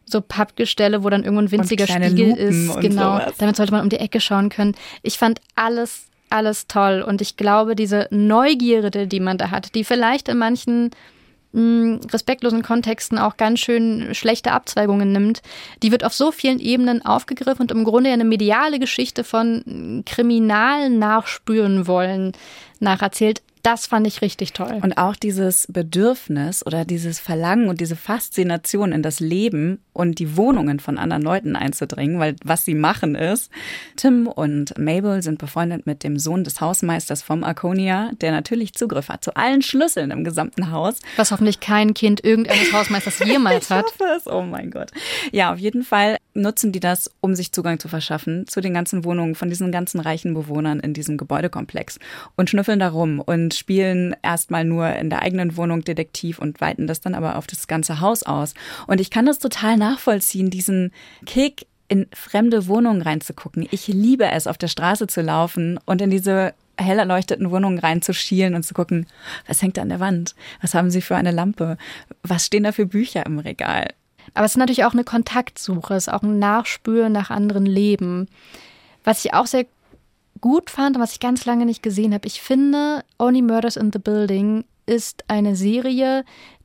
so 0.05 0.21
Pappgestelle, 0.21 1.03
wo 1.05 1.11
dann 1.11 1.25
irgendwo 1.25 1.43
ein 1.43 1.51
winziger 1.51 1.87
Spiegel 1.87 2.31
Lupen 2.31 2.37
ist. 2.37 2.81
Genau. 2.81 3.19
sowas. 3.19 3.35
Damit 3.39 3.57
sollte 3.57 3.73
man 3.73 3.83
um 3.83 3.89
die 3.89 3.99
Ecke 3.99 4.21
schauen 4.21 4.49
können. 4.49 4.75
Ich 5.03 5.19
fand 5.19 5.41
alles, 5.55 6.07
alles 6.31 6.67
toll 6.67 7.03
und 7.07 7.21
ich 7.21 7.37
glaube, 7.37 7.75
diese 7.75 8.07
Neugierde, 8.11 9.07
die 9.07 9.21
man 9.21 9.39
da 9.39 9.51
hat, 9.51 9.75
die 9.75 9.85
vielleicht 9.85 10.29
in 10.29 10.39
manchen 10.39 10.91
respektlosen 11.53 12.63
Kontexten 12.63 13.19
auch 13.19 13.37
ganz 13.37 13.61
schön 13.61 14.15
schlechte 14.15 14.53
Abzweigungen 14.53 15.11
nimmt, 15.11 15.43
die 15.83 15.91
wird 15.91 16.05
auf 16.05 16.15
so 16.15 16.31
vielen 16.31 16.61
Ebenen 16.61 17.05
aufgegriffen 17.05 17.63
und 17.63 17.73
im 17.73 17.85
Grunde 17.85 18.11
eine 18.11 18.25
mediale 18.25 18.79
Geschichte 18.79 19.25
von 19.25 19.63
mh, 19.67 20.03
Kriminal 20.07 20.91
nachspüren 20.91 21.87
wollen 21.87 22.33
nacherzählt. 22.79 23.43
Das 23.63 23.87
fand 23.87 24.07
ich 24.07 24.23
richtig 24.23 24.53
toll. 24.53 24.81
Und 24.83 24.97
auch 24.97 25.17
dieses 25.17 25.67
Bedürfnis 25.69 26.65
oder 26.65 26.85
dieses 26.85 27.21
Verlangen 27.21 27.69
und 27.69 27.81
diese 27.81 27.97
Faszination 27.97 28.93
in 28.93 29.03
das 29.03 29.21
Leben 29.21 29.81
und 29.93 30.19
die 30.19 30.37
Wohnungen 30.37 30.81
von 30.81 30.99
anderen 30.99 31.23
Leuten 31.23 31.57
einzudringen, 31.57 32.19
weil 32.19 32.37
was 32.43 32.65
sie 32.65 32.75
machen 32.75 33.15
ist, 33.15 33.51
Tim 33.97 34.27
und 34.27 34.79
Mabel 34.79 35.23
sind 35.23 35.39
befreundet 35.39 35.87
mit 35.87 36.05
dem 36.05 36.19
Sohn 36.19 36.45
des 36.45 36.61
Hausmeisters 36.61 37.23
vom 37.23 37.45
Arconia, 37.45 38.13
der 38.21 38.33
natürlich 38.33 38.73
Zugriff 38.75 39.09
hat 39.09 39.23
zu 39.25 39.35
allen 39.37 39.63
Schlüsseln 39.63 40.11
im 40.11 40.25
gesamten 40.25 40.71
Haus. 40.71 40.97
Was 41.17 41.31
hoffentlich 41.31 41.61
kein 41.61 41.93
Kind 41.93 42.25
irgendeines 42.25 42.73
Hausmeisters 42.73 43.19
jemals 43.25 43.71
hat. 43.71 43.87
Ich 43.87 44.01
hoffe 44.01 44.13
es. 44.17 44.27
Oh 44.27 44.43
mein 44.43 44.71
Gott. 44.71 44.91
Ja, 45.33 45.53
auf 45.53 45.59
jeden 45.59 45.83
Fall 45.83 46.17
nutzen 46.35 46.73
die 46.73 46.81
das, 46.81 47.11
um 47.21 47.35
sich 47.35 47.53
Zugang 47.53 47.79
zu 47.79 47.89
verschaffen 47.89 48.47
zu 48.47 48.61
den 48.61 48.73
ganzen 48.73 49.05
Wohnungen 49.05 49.35
von 49.35 49.49
diesen 49.49 49.73
ganzen 49.73 50.01
reichen 50.01 50.35
Bewohnern 50.35 50.81
in 50.81 50.95
diesem 50.95 51.19
Gebäudekomplex 51.19 51.99
und 52.37 52.49
schnüffeln 52.49 52.79
da 52.79 52.89
rum. 52.89 53.21
Und 53.21 53.50
spielen 53.51 54.15
erstmal 54.23 54.65
nur 54.65 54.89
in 54.97 55.11
der 55.11 55.23
eigenen 55.23 55.57
Wohnung 55.57 55.83
Detektiv 55.83 56.39
und 56.39 56.61
weiten 56.61 56.87
das 56.87 57.01
dann 57.01 57.15
aber 57.15 57.37
auf 57.37 57.47
das 57.47 57.67
ganze 57.67 58.01
Haus 58.01 58.23
aus. 58.23 58.55
Und 58.87 59.01
ich 59.01 59.11
kann 59.11 59.27
das 59.27 59.39
total 59.39 59.77
nachvollziehen, 59.77 60.51
diesen 60.51 60.93
Kick 61.27 61.67
in 61.89 62.07
fremde 62.15 62.69
Wohnungen 62.69 63.03
reinzugucken. 63.03 63.67
Ich 63.71 63.89
liebe 63.89 64.27
es, 64.27 64.47
auf 64.47 64.59
der 64.59 64.69
Straße 64.69 65.09
zu 65.09 65.23
laufen 65.23 65.79
und 65.87 66.01
in 66.01 66.11
diese 66.11 66.55
hell 66.79 66.99
erleuchteten 66.99 67.51
Wohnungen 67.51 67.79
reinzuschielen 67.79 68.55
und 68.55 68.63
zu 68.63 68.75
gucken, 68.75 69.07
was 69.47 69.61
hängt 69.61 69.77
da 69.77 69.83
an 69.83 69.89
der 69.89 70.01
Wand? 70.01 70.35
Was 70.61 70.75
haben 70.75 70.91
sie 70.91 71.03
für 71.03 71.17
eine 71.17 71.33
Lampe? 71.33 71.77
Was 72.23 72.47
stehen 72.47 72.63
da 72.63 72.73
für 72.73 72.87
Bücher 72.87 73.27
im 73.27 73.39
Regal? 73.39 73.89
Aber 74.35 74.47
es 74.47 74.53
ist 74.53 74.59
natürlich 74.59 74.85
auch 74.85 74.93
eine 74.93 75.05
Kontaktsuche, 75.05 75.95
es 75.95 76.07
ist 76.07 76.13
auch 76.13 76.23
ein 76.23 76.39
Nachspüren 76.39 77.13
nach 77.13 77.31
anderen 77.31 77.67
Leben. 77.67 78.29
Was 79.05 79.25
ich 79.25 79.35
auch 79.35 79.47
sehr 79.47 79.67
gut 80.41 80.71
fand 80.71 80.97
und 80.97 81.03
was 81.03 81.13
ich 81.13 81.21
ganz 81.21 81.45
lange 81.45 81.67
nicht 81.67 81.83
gesehen 81.83 82.15
habe, 82.15 82.27
ich 82.27 82.41
finde, 82.41 83.05
Only 83.19 83.43
Murders 83.43 83.77
in 83.77 83.93
the 83.93 83.99
Building 83.99 84.65
ist 84.87 85.25
eine 85.29 85.57
Serie, 85.57 86.25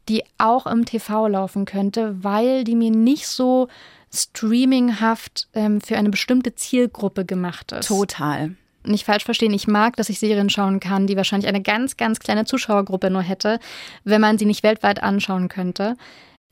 die 0.10 0.24
auch 0.38 0.68
im 0.68 0.86
TV 0.86 1.28
laufen 1.28 1.66
könnte, 1.66 2.24
weil 2.24 2.64
die 2.64 2.76
mir 2.76 2.92
nicht 2.92 3.28
so 3.28 3.68
streaminghaft 4.14 5.48
ähm, 5.54 5.82
für 5.82 5.98
eine 5.98 6.10
bestimmte 6.10 6.56
Zielgruppe 6.56 7.26
gemacht 7.26 7.72
ist. 7.72 7.88
Total. 7.88 8.56
Nicht 8.84 9.06
falsch 9.06 9.26
verstehen, 9.26 9.54
ich 9.54 9.68
mag, 9.68 9.96
dass 9.96 10.10
ich 10.10 10.20
Serien 10.20 10.50
schauen 10.50 10.80
kann, 10.80 11.08
die 11.08 11.18
wahrscheinlich 11.18 11.48
eine 11.48 11.62
ganz, 11.62 11.98
ganz 11.98 12.20
kleine 12.20 12.46
Zuschauergruppe 12.46 13.10
nur 13.10 13.24
hätte, 13.24 13.60
wenn 14.04 14.22
man 14.22 14.38
sie 14.38 14.46
nicht 14.46 14.64
weltweit 14.64 15.02
anschauen 15.02 15.50
könnte. 15.50 15.96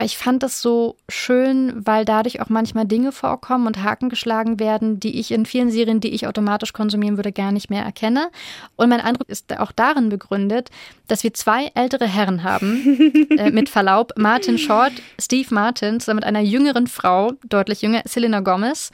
Ich 0.02 0.18
fand 0.18 0.44
das 0.44 0.62
so 0.62 0.98
schön, 1.08 1.74
weil 1.86 2.04
dadurch 2.04 2.42
auch 2.42 2.50
manchmal 2.50 2.86
Dinge 2.86 3.12
vorkommen 3.12 3.68
und 3.68 3.84
Haken 3.84 4.10
geschlagen 4.10 4.60
werden, 4.60 5.00
die 5.00 5.20
ich 5.20 5.32
in 5.32 5.46
vielen 5.46 5.72
Serien, 5.72 6.02
die 6.02 6.10
ich 6.10 6.28
automatisch 6.28 6.74
konsumieren 6.74 7.16
würde, 7.18 7.32
gar 7.32 7.52
nicht 7.52 7.70
mehr 7.70 7.84
erkenne. 7.84 8.30
Und 8.76 8.90
mein 8.90 9.00
Eindruck 9.00 9.30
ist 9.30 9.58
auch 9.58 9.72
darin 9.72 10.10
begründet, 10.10 10.72
dass 11.08 11.24
wir 11.24 11.34
zwei 11.34 11.72
ältere 11.76 12.08
Herren 12.08 12.44
haben, 12.44 13.28
äh, 13.38 13.52
mit 13.52 13.70
Verlaub, 13.70 14.12
Martin 14.18 14.58
Short, 14.58 14.92
Steve 15.22 15.54
Martin, 15.54 16.00
zusammen 16.00 16.18
mit 16.18 16.26
einer 16.26 16.42
jüngeren 16.42 16.88
Frau, 16.88 17.34
deutlich 17.48 17.82
jünger, 17.82 18.02
Selena 18.06 18.42
Gomez 18.42 18.92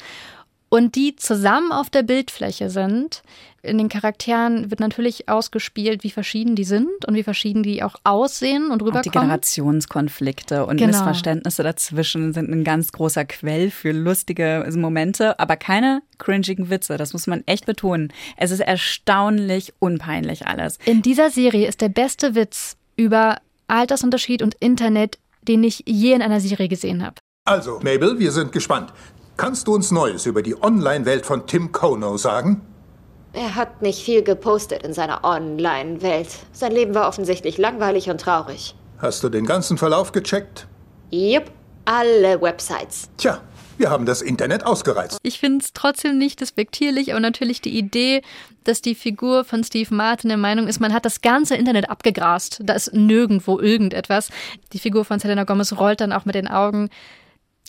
und 0.70 0.96
die 0.96 1.16
zusammen 1.16 1.72
auf 1.72 1.90
der 1.90 2.04
Bildfläche 2.04 2.70
sind. 2.70 3.24
In 3.62 3.78
den 3.78 3.90
Charakteren 3.90 4.70
wird 4.70 4.80
natürlich 4.80 5.28
ausgespielt, 5.28 6.04
wie 6.04 6.12
verschieden 6.12 6.56
die 6.56 6.64
sind 6.64 7.06
und 7.06 7.16
wie 7.16 7.24
verschieden 7.24 7.64
die 7.64 7.84
auch 7.84 7.96
aussehen 8.04 8.72
und 8.72 8.82
rüberkommen. 8.82 9.00
Auch 9.00 9.04
die 9.04 9.10
Generationskonflikte 9.10 10.66
und 10.66 10.78
genau. 10.78 10.88
Missverständnisse 10.88 11.64
dazwischen 11.64 12.34
sind 12.34 12.50
ein 12.50 12.64
ganz 12.64 12.92
großer 12.92 13.26
Quell 13.26 13.70
für 13.70 13.92
lustige 13.92 14.66
Momente, 14.76 15.40
aber 15.40 15.58
keine 15.58 16.02
cringigen 16.18 16.70
Witze. 16.70 16.98
Das 16.98 17.14
muss 17.14 17.28
man 17.28 17.44
echt 17.48 17.66
betonen. 17.66 18.14
Es 18.38 18.52
ist 18.52 18.62
erstaunlich 18.62 19.74
unpeinlich 19.80 20.48
alles. 20.48 20.78
In 20.86 21.02
dieser 21.02 21.30
Serie 21.30 21.68
ist 21.68 21.82
der 21.82 21.90
beste 21.90 22.36
Witz 22.36 22.78
über 22.96 23.38
Altersunterschied 23.68 24.42
und 24.42 24.56
Internet, 24.56 25.20
den 25.42 25.64
ich 25.64 25.84
je 25.86 26.14
in 26.14 26.22
einer 26.22 26.40
Serie 26.40 26.68
gesehen 26.68 27.04
habe. 27.06 27.16
Also, 27.46 27.80
Mabel, 27.84 28.20
wir 28.20 28.32
sind 28.32 28.52
gespannt. 28.52 28.94
Kannst 29.38 29.68
du 29.68 29.74
uns 29.74 29.92
Neues 29.92 30.26
über 30.26 30.42
die 30.42 30.62
Online-Welt 30.62 31.26
von 31.26 31.48
Tim 31.48 31.72
Kono 31.72 32.18
sagen? 32.18 32.62
Er 33.34 33.56
hat 33.56 33.84
nicht 33.84 34.00
viel 34.02 34.24
gepostet 34.24 34.82
in 34.84 34.94
seiner 34.94 35.24
Online-Welt. 35.24 36.30
Sein 36.52 36.72
Leben 36.72 36.96
war 36.96 37.08
offensichtlich 37.08 37.60
langweilig 37.60 38.10
und 38.10 38.20
traurig. 38.20 38.74
Hast 38.98 39.24
du 39.24 39.30
den 39.30 39.46
ganzen 39.46 39.78
Verlauf 39.78 40.12
gecheckt? 40.12 40.68
Yep, 41.12 41.52
alle 41.86 42.42
Websites. 42.42 43.10
Tja, 43.18 43.40
wir 43.78 43.92
haben 43.92 44.08
das 44.08 44.24
Internet 44.24 44.66
ausgereizt. 44.66 45.20
Ich 45.22 45.40
finde 45.40 45.64
es 45.64 45.74
trotzdem 45.74 46.18
nicht 46.18 46.42
despektierlich, 46.42 47.12
aber 47.12 47.20
natürlich 47.20 47.62
die 47.62 47.78
Idee, 47.78 48.24
dass 48.64 48.82
die 48.82 48.96
Figur 48.96 49.46
von 49.46 49.64
Steve 49.64 49.94
Martin 49.94 50.30
der 50.30 50.38
Meinung 50.38 50.68
ist, 50.68 50.80
man 50.80 50.94
hat 50.94 51.06
das 51.06 51.22
ganze 51.22 51.56
Internet 51.56 51.90
abgegrast. 51.90 52.62
Da 52.64 52.74
ist 52.74 52.94
nirgendwo 52.94 53.60
irgendetwas. 53.60 54.32
Die 54.74 54.80
Figur 54.80 55.06
von 55.06 55.20
Selena 55.20 55.44
Gomez 55.44 55.72
rollt 55.74 56.02
dann 56.02 56.14
auch 56.14 56.26
mit 56.26 56.34
den 56.34 56.48
Augen. 56.48 56.90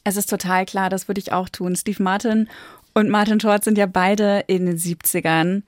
Es 0.04 0.16
ist 0.16 0.30
total 0.30 0.64
klar, 0.64 0.88
das 0.88 1.06
würde 1.06 1.20
ich 1.20 1.32
auch 1.32 1.50
tun. 1.50 1.76
Steve 1.76 2.02
Martin 2.02 2.48
und 2.94 3.08
Martin 3.08 3.40
Short 3.40 3.64
sind 3.64 3.78
ja 3.78 3.86
beide 3.86 4.44
in 4.46 4.66
den 4.66 4.76
70ern. 4.76 5.62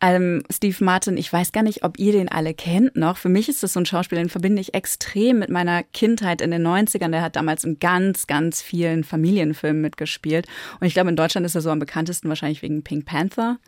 Ähm, 0.00 0.44
Steve 0.48 0.84
Martin, 0.84 1.16
ich 1.16 1.32
weiß 1.32 1.50
gar 1.50 1.64
nicht, 1.64 1.82
ob 1.82 1.98
ihr 1.98 2.12
den 2.12 2.28
alle 2.28 2.54
kennt 2.54 2.94
noch. 2.94 3.16
Für 3.16 3.28
mich 3.28 3.48
ist 3.48 3.64
das 3.64 3.72
so 3.72 3.80
ein 3.80 3.86
Schauspieler, 3.86 4.22
den 4.22 4.30
verbinde 4.30 4.60
ich 4.60 4.74
extrem 4.74 5.40
mit 5.40 5.50
meiner 5.50 5.82
Kindheit 5.82 6.40
in 6.40 6.52
den 6.52 6.64
90ern. 6.64 7.10
Der 7.10 7.22
hat 7.22 7.34
damals 7.34 7.64
in 7.64 7.80
ganz, 7.80 8.28
ganz 8.28 8.62
vielen 8.62 9.02
Familienfilmen 9.02 9.82
mitgespielt. 9.82 10.46
Und 10.78 10.86
ich 10.86 10.94
glaube, 10.94 11.10
in 11.10 11.16
Deutschland 11.16 11.44
ist 11.46 11.56
er 11.56 11.62
so 11.62 11.70
am 11.70 11.80
bekanntesten 11.80 12.28
wahrscheinlich 12.28 12.62
wegen 12.62 12.84
Pink 12.84 13.06
Panther. 13.06 13.58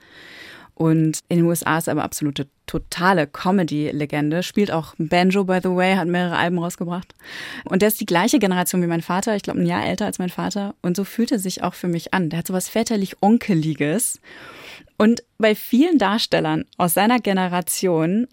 Und 0.80 1.20
in 1.28 1.36
den 1.36 1.44
USA 1.44 1.76
ist 1.76 1.88
er 1.88 1.92
aber 1.92 2.04
absolute 2.04 2.48
totale 2.64 3.26
Comedy-Legende. 3.26 4.42
Spielt 4.42 4.70
auch 4.70 4.94
Banjo, 4.96 5.44
by 5.44 5.58
the 5.62 5.68
way, 5.68 5.94
hat 5.94 6.08
mehrere 6.08 6.38
Alben 6.38 6.58
rausgebracht. 6.58 7.14
Und 7.66 7.82
der 7.82 7.88
ist 7.88 8.00
die 8.00 8.06
gleiche 8.06 8.38
Generation 8.38 8.80
wie 8.80 8.86
mein 8.86 9.02
Vater, 9.02 9.36
ich 9.36 9.42
glaube 9.42 9.60
ein 9.60 9.66
Jahr 9.66 9.84
älter 9.84 10.06
als 10.06 10.18
mein 10.18 10.30
Vater. 10.30 10.74
Und 10.80 10.96
so 10.96 11.04
fühlt 11.04 11.32
er 11.32 11.38
sich 11.38 11.62
auch 11.62 11.74
für 11.74 11.86
mich 11.86 12.14
an. 12.14 12.30
Der 12.30 12.38
hat 12.38 12.46
so 12.46 12.54
was 12.54 12.70
väterlich-onkeliges. 12.70 14.20
Und 14.96 15.22
bei 15.36 15.54
vielen 15.54 15.98
Darstellern 15.98 16.64
aus 16.78 16.94
seiner 16.94 17.18
Generation, 17.18 18.26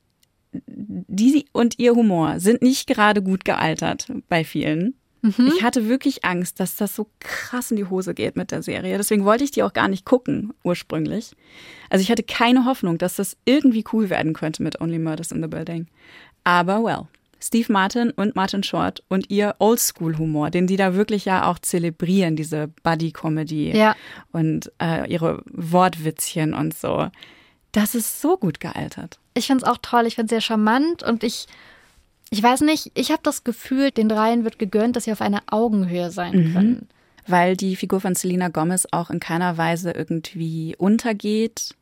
die 0.53 1.47
und 1.51 1.77
ihr 1.79 1.95
Humor 1.95 2.39
sind 2.39 2.61
nicht 2.61 2.87
gerade 2.87 3.21
gut 3.21 3.43
gealtert 3.43 4.09
bei 4.29 4.45
vielen. 4.45 4.93
Mhm. 5.21 5.51
Ich 5.55 5.63
hatte 5.63 5.87
wirklich 5.87 6.25
Angst, 6.25 6.59
dass 6.59 6.75
das 6.75 6.95
so 6.95 7.07
krass 7.19 7.71
in 7.71 7.77
die 7.77 7.85
Hose 7.85 8.13
geht 8.13 8.35
mit 8.35 8.51
der 8.51 8.61
Serie. 8.61 8.97
Deswegen 8.97 9.25
wollte 9.25 9.43
ich 9.43 9.51
die 9.51 9.63
auch 9.63 9.73
gar 9.73 9.87
nicht 9.87 10.05
gucken, 10.05 10.53
ursprünglich. 10.63 11.31
Also 11.89 12.01
ich 12.01 12.11
hatte 12.11 12.23
keine 12.23 12.65
Hoffnung, 12.65 12.97
dass 12.97 13.15
das 13.15 13.37
irgendwie 13.45 13.83
cool 13.93 14.09
werden 14.09 14.33
könnte 14.33 14.63
mit 14.63 14.79
Only 14.79 14.99
Murders 14.99 15.31
in 15.31 15.41
the 15.41 15.47
Building. 15.47 15.87
Aber 16.43 16.83
well. 16.83 17.07
Steve 17.39 17.71
Martin 17.71 18.09
und 18.11 18.35
Martin 18.35 18.63
Short 18.63 19.03
und 19.09 19.29
ihr 19.29 19.55
Oldschool-Humor, 19.59 20.49
den 20.49 20.65
die 20.65 20.75
da 20.75 20.95
wirklich 20.95 21.25
ja 21.25 21.47
auch 21.49 21.59
zelebrieren, 21.59 22.35
diese 22.35 22.69
Buddy-Comedy 22.81 23.77
ja. 23.77 23.95
und 24.31 24.71
äh, 24.81 25.07
ihre 25.07 25.43
Wortwitzchen 25.45 26.55
und 26.55 26.75
so. 26.75 27.09
Das 27.73 27.93
ist 27.93 28.21
so 28.21 28.37
gut 28.37 28.59
gealtert. 28.59 29.19
Ich 29.35 29.45
finde 29.47 29.63
es 29.63 29.69
auch 29.69 29.77
toll, 29.81 30.07
ich 30.07 30.15
finde 30.15 30.25
es 30.25 30.29
sehr 30.31 30.41
charmant 30.41 31.03
und 31.03 31.23
ich 31.23 31.45
ich 32.29 32.43
weiß 32.43 32.61
nicht, 32.61 32.91
ich 32.95 33.11
habe 33.11 33.21
das 33.23 33.43
Gefühl, 33.43 33.91
den 33.91 34.09
dreien 34.09 34.43
wird 34.43 34.59
gegönnt, 34.59 34.95
dass 34.95 35.05
sie 35.05 35.11
auf 35.11 35.21
einer 35.21 35.43
Augenhöhe 35.47 36.11
sein 36.11 36.35
mhm. 36.35 36.53
können. 36.53 36.87
Weil 37.25 37.57
die 37.57 37.75
Figur 37.75 37.99
von 37.99 38.15
Selena 38.15 38.47
Gomez 38.47 38.87
auch 38.91 39.09
in 39.09 39.19
keiner 39.19 39.57
Weise 39.57 39.91
irgendwie 39.91 40.75
untergeht. 40.77 41.75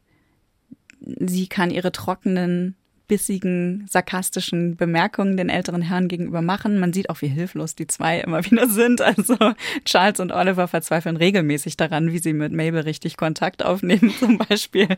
Sie 0.99 1.47
kann 1.47 1.69
ihre 1.69 1.91
trockenen, 1.91 2.75
bissigen, 3.07 3.85
sarkastischen 3.87 4.75
Bemerkungen 4.75 5.37
den 5.37 5.49
älteren 5.49 5.83
Herren 5.83 6.07
gegenüber 6.07 6.41
machen. 6.41 6.79
Man 6.79 6.93
sieht 6.93 7.09
auch, 7.09 7.21
wie 7.21 7.27
hilflos 7.27 7.75
die 7.75 7.87
zwei 7.87 8.19
immer 8.19 8.43
wieder 8.45 8.67
sind. 8.67 9.01
Also 9.01 9.37
Charles 9.85 10.19
und 10.19 10.31
Oliver 10.31 10.67
verzweifeln 10.67 11.17
regelmäßig 11.17 11.77
daran, 11.77 12.11
wie 12.11 12.19
sie 12.19 12.33
mit 12.33 12.51
Mabel 12.51 12.81
richtig 12.81 13.17
Kontakt 13.17 13.63
aufnehmen, 13.63 14.11
zum 14.19 14.37
Beispiel. 14.39 14.97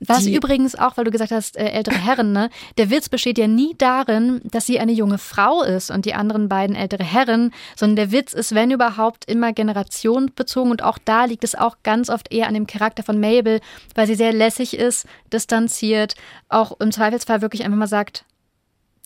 Was 0.00 0.24
die, 0.24 0.34
übrigens 0.34 0.76
auch, 0.76 0.96
weil 0.96 1.04
du 1.04 1.10
gesagt 1.10 1.30
hast, 1.30 1.58
äh, 1.58 1.68
ältere 1.68 1.98
Herren, 1.98 2.32
ne? 2.32 2.48
Der 2.78 2.88
Witz 2.88 3.10
besteht 3.10 3.36
ja 3.36 3.46
nie 3.46 3.74
darin, 3.76 4.40
dass 4.44 4.64
sie 4.64 4.80
eine 4.80 4.92
junge 4.92 5.18
Frau 5.18 5.62
ist 5.62 5.90
und 5.90 6.06
die 6.06 6.14
anderen 6.14 6.48
beiden 6.48 6.74
ältere 6.74 7.04
Herren, 7.04 7.52
sondern 7.76 7.96
der 7.96 8.12
Witz 8.12 8.32
ist, 8.32 8.54
wenn 8.54 8.70
überhaupt, 8.70 9.26
immer 9.30 9.52
generationsbezogen 9.52 10.70
und 10.70 10.82
auch 10.82 10.96
da 10.96 11.26
liegt 11.26 11.44
es 11.44 11.54
auch 11.54 11.76
ganz 11.82 12.08
oft 12.08 12.32
eher 12.32 12.48
an 12.48 12.54
dem 12.54 12.66
Charakter 12.66 13.02
von 13.02 13.20
Mabel, 13.20 13.60
weil 13.94 14.06
sie 14.06 14.14
sehr 14.14 14.32
lässig 14.32 14.74
ist, 14.74 15.06
distanziert, 15.32 16.14
auch 16.48 16.80
im 16.80 16.92
Zweifelsfall 16.92 17.42
wirklich 17.42 17.64
einfach 17.64 17.78
mal 17.78 17.86
sagt, 17.86 18.24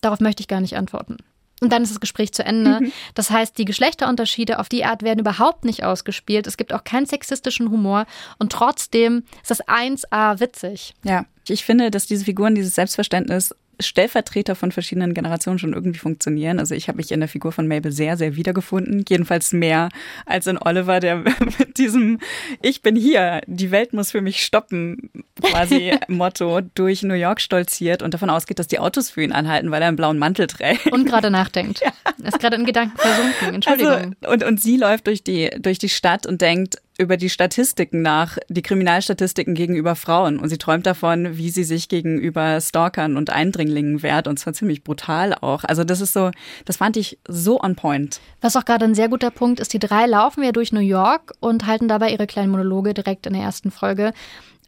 darauf 0.01 0.21
möchte 0.21 0.43
ich 0.43 0.49
gar 0.49 0.61
nicht 0.61 0.77
antworten. 0.77 1.17
Und 1.65 1.71
dann 1.71 1.83
ist 1.83 1.91
das 1.91 2.01
Gespräch 2.01 2.33
zu 2.35 2.45
Ende. 2.45 2.81
Mhm. 2.81 2.93
Das 3.15 3.31
heißt, 3.31 3.57
die 3.57 3.65
Geschlechterunterschiede 3.65 4.59
auf 4.59 4.69
die 4.69 4.85
Art 4.85 5.03
werden 5.03 5.21
überhaupt 5.21 5.65
nicht 5.65 5.83
ausgespielt. 5.83 6.47
Es 6.47 6.59
gibt 6.59 6.75
auch 6.75 6.85
keinen 6.85 7.07
sexistischen 7.07 7.71
Humor. 7.71 8.05
Und 8.39 8.53
trotzdem 8.53 9.25
ist 9.41 9.51
das 9.51 9.67
1a 9.67 10.41
witzig. 10.41 10.95
Ja, 11.05 11.25
ich 11.49 11.65
finde, 11.65 11.91
dass 11.91 12.07
diese 12.07 12.27
Figuren 12.27 12.55
dieses 12.55 12.75
Selbstverständnis 12.75 13.55
Stellvertreter 13.81 14.55
von 14.55 14.73
verschiedenen 14.73 15.15
Generationen 15.15 15.59
schon 15.59 15.73
irgendwie 15.73 15.99
funktionieren. 15.99 16.59
Also 16.59 16.75
ich 16.75 16.89
habe 16.89 16.97
mich 16.97 17.13
in 17.13 17.21
der 17.21 17.29
Figur 17.29 17.53
von 17.53 17.69
Mabel 17.69 17.93
sehr, 17.93 18.17
sehr 18.17 18.37
wiedergefunden. 18.37 19.05
Jedenfalls 19.09 19.53
mehr 19.53 19.89
als 20.27 20.47
in 20.47 20.59
Oliver, 20.59 21.01
der 21.01 21.17
mit 21.59 21.79
diesem 21.79 22.19
Ich 22.63 22.83
bin 22.83 22.97
hier, 22.97 23.41
die 23.47 23.71
Welt 23.71 23.93
muss 23.93 24.11
für 24.11 24.21
mich 24.21 24.43
stoppen 24.43 25.11
quasi 25.43 25.93
Motto 26.09 26.61
durch 26.75 27.03
New 27.03 27.15
York 27.15 27.41
stolziert 27.41 28.03
und 28.03 28.15
davon 28.15 28.31
ausgeht, 28.31 28.59
dass 28.59 28.69
die 28.69 28.79
Autos 28.79 29.11
für 29.11 29.23
ihn 29.23 29.33
anhalten, 29.33 29.71
weil 29.71 29.83
er 29.83 29.89
einen 29.89 29.97
blauen 29.97 30.19
Mantel 30.19 30.47
trägt. 30.47 30.93
Und 30.93 31.07
gerade 31.07 31.31
nachdenkt. 31.31 31.83
Ja. 31.85 31.93
Er 32.23 32.29
ist 32.29 32.39
gerade 32.39 32.57
in 32.57 32.65
Gedanken 32.65 32.97
versunken. 32.97 33.55
Entschuldigung. 33.57 34.15
Also, 34.23 34.33
und, 34.33 34.45
und 34.45 34.61
sie 34.61 34.79
läuft 34.79 35.07
durch 35.07 35.23
die, 35.23 35.51
durch 35.59 35.79
die 35.79 35.91
Stadt 35.91 36.27
und 36.27 36.41
denkt, 36.41 36.77
über 36.97 37.17
die 37.17 37.31
Statistiken 37.31 38.03
nach, 38.03 38.39
die 38.49 38.63
Kriminalstatistiken 38.63 39.55
gegenüber 39.55 39.97
Frauen. 39.97 40.39
Und 40.39 40.49
sie 40.49 40.59
träumt 40.59 40.87
davon, 40.87 41.37
wie 41.37 41.51
sie 41.51 41.65
sich 41.65 41.89
gegenüber 41.89 42.61
Stalkern 42.61 43.17
und 43.17 43.31
Eindringlingen 43.31 44.03
wehrt. 44.03 44.29
Und 44.29 44.39
zwar 44.39 44.53
ziemlich 44.53 44.85
brutal 44.85 45.35
auch. 45.35 45.65
Also 45.65 45.85
das 45.85 46.01
ist 46.01 46.13
so, 46.13 46.31
das 46.65 46.77
fand 46.77 46.97
ich 46.97 47.19
so 47.27 47.61
on 47.61 47.75
point. 47.75 48.21
Was 48.41 48.57
auch 48.57 48.65
gerade 48.65 48.85
ein 48.85 48.95
sehr 48.95 49.09
guter 49.09 49.31
Punkt 49.31 49.61
ist, 49.61 49.73
die 49.73 49.79
drei 49.79 50.07
laufen 50.07 50.45
ja 50.45 50.53
durch 50.53 50.73
New 50.73 50.81
York 50.81 51.33
und 51.41 51.67
halten 51.67 51.89
dabei 51.89 52.11
ihre 52.11 52.27
kleinen 52.27 52.51
Monologe 52.51 52.95
direkt 52.95 53.27
in 53.27 53.33
der 53.33 53.43
ersten 53.43 53.71
Folge. 53.71 54.13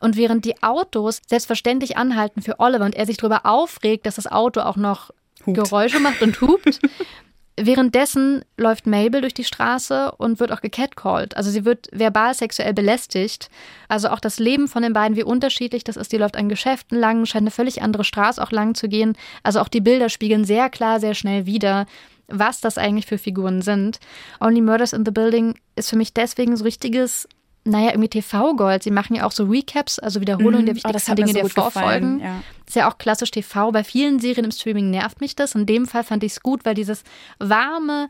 Und 0.01 0.17
während 0.17 0.45
die 0.45 0.63
Autos 0.63 1.23
selbstverständlich 1.27 1.97
anhalten 1.97 2.43
für 2.43 2.61
Oliver 2.61 2.85
und 2.85 2.95
er 2.95 3.07
sich 3.07 3.17
darüber 3.17 3.47
aufregt, 3.47 4.05
dass 4.05 4.17
das 4.17 4.27
Auto 4.27 4.61
auch 4.61 4.77
noch 4.77 5.11
Hupt. 5.47 5.57
Geräusche 5.57 6.01
macht 6.01 6.23
und 6.23 6.41
hupt, 6.41 6.81
Währenddessen 7.59 8.45
läuft 8.59 8.87
Mabel 8.87 9.23
durch 9.23 9.33
die 9.33 9.45
Straße 9.45 10.13
und 10.19 10.41
wird 10.41 10.53
auch 10.53 10.61
gecatcalled. 10.61 11.37
Also 11.39 11.51
sie 11.51 11.65
wird 11.65 11.89
verbal 11.91 12.35
sexuell 12.35 12.75
belästigt. 12.75 13.49
Also 13.89 14.11
auch 14.11 14.21
das 14.21 14.39
Leben 14.39 14.69
von 14.69 14.83
den 14.83 14.93
beiden, 14.93 15.17
wie 15.17 15.25
unterschiedlich 15.25 15.83
das 15.83 15.97
ist. 15.97 16.13
Die 16.13 16.19
läuft 16.19 16.37
an 16.37 16.51
Geschäften 16.51 16.99
lang, 16.99 17.25
scheint 17.25 17.45
eine 17.45 17.51
völlig 17.51 17.81
andere 17.81 18.05
Straße 18.05 18.43
auch 18.43 18.51
lang 18.51 18.75
zu 18.75 18.89
gehen. 18.89 19.17
Also 19.43 19.61
auch 19.61 19.69
die 19.69 19.81
Bilder 19.81 20.11
spiegeln 20.11 20.45
sehr 20.45 20.69
klar, 20.69 21.01
sehr 21.01 21.15
schnell 21.15 21.47
wider, 21.47 21.87
was 22.29 22.61
das 22.61 22.77
eigentlich 22.77 23.07
für 23.07 23.17
Figuren 23.19 23.63
sind. 23.63 24.01
Only 24.39 24.61
Murders 24.61 24.93
in 24.93 25.07
the 25.07 25.11
Building 25.11 25.55
ist 25.77 25.89
für 25.89 25.97
mich 25.97 26.13
deswegen 26.13 26.57
so 26.59 26.65
richtiges 26.65 27.27
naja, 27.67 27.91
irgendwie 27.91 28.09
TV-Gold. 28.09 28.83
Sie 28.83 28.91
machen 28.91 29.15
ja 29.17 29.27
auch 29.27 29.33
so 29.33 29.45
Recaps, 29.45 29.99
also 29.99 30.21
Wiederholungen 30.21 30.63
mhm. 30.63 30.67
der 30.67 30.75
oh, 30.75 30.77
wichtigsten 30.77 31.13
oh, 31.13 31.15
Dinge 31.15 31.29
so 31.29 31.35
der 31.35 31.49
Vorfolgen. 31.49 32.21
Ja. 32.21 32.43
Ist 32.67 32.77
ja 32.77 32.91
auch 32.91 32.99
klassisch 32.99 33.31
TV. 33.31 33.73
Bei 33.73 33.85
vielen 33.85 34.21
Serien 34.21 34.45
im 34.45 34.51
Streaming 34.51 34.91
nervt 34.91 35.21
mich 35.21 35.37
das. 35.37 35.55
In 35.55 35.67
dem 35.67 35.87
Fall 35.87 36.05
fand 36.05 36.25
ich 36.25 36.33
es 36.33 36.41
gut, 36.41 36.65
weil 36.65 36.75
dieses 36.75 37.05
warme, 37.39 38.09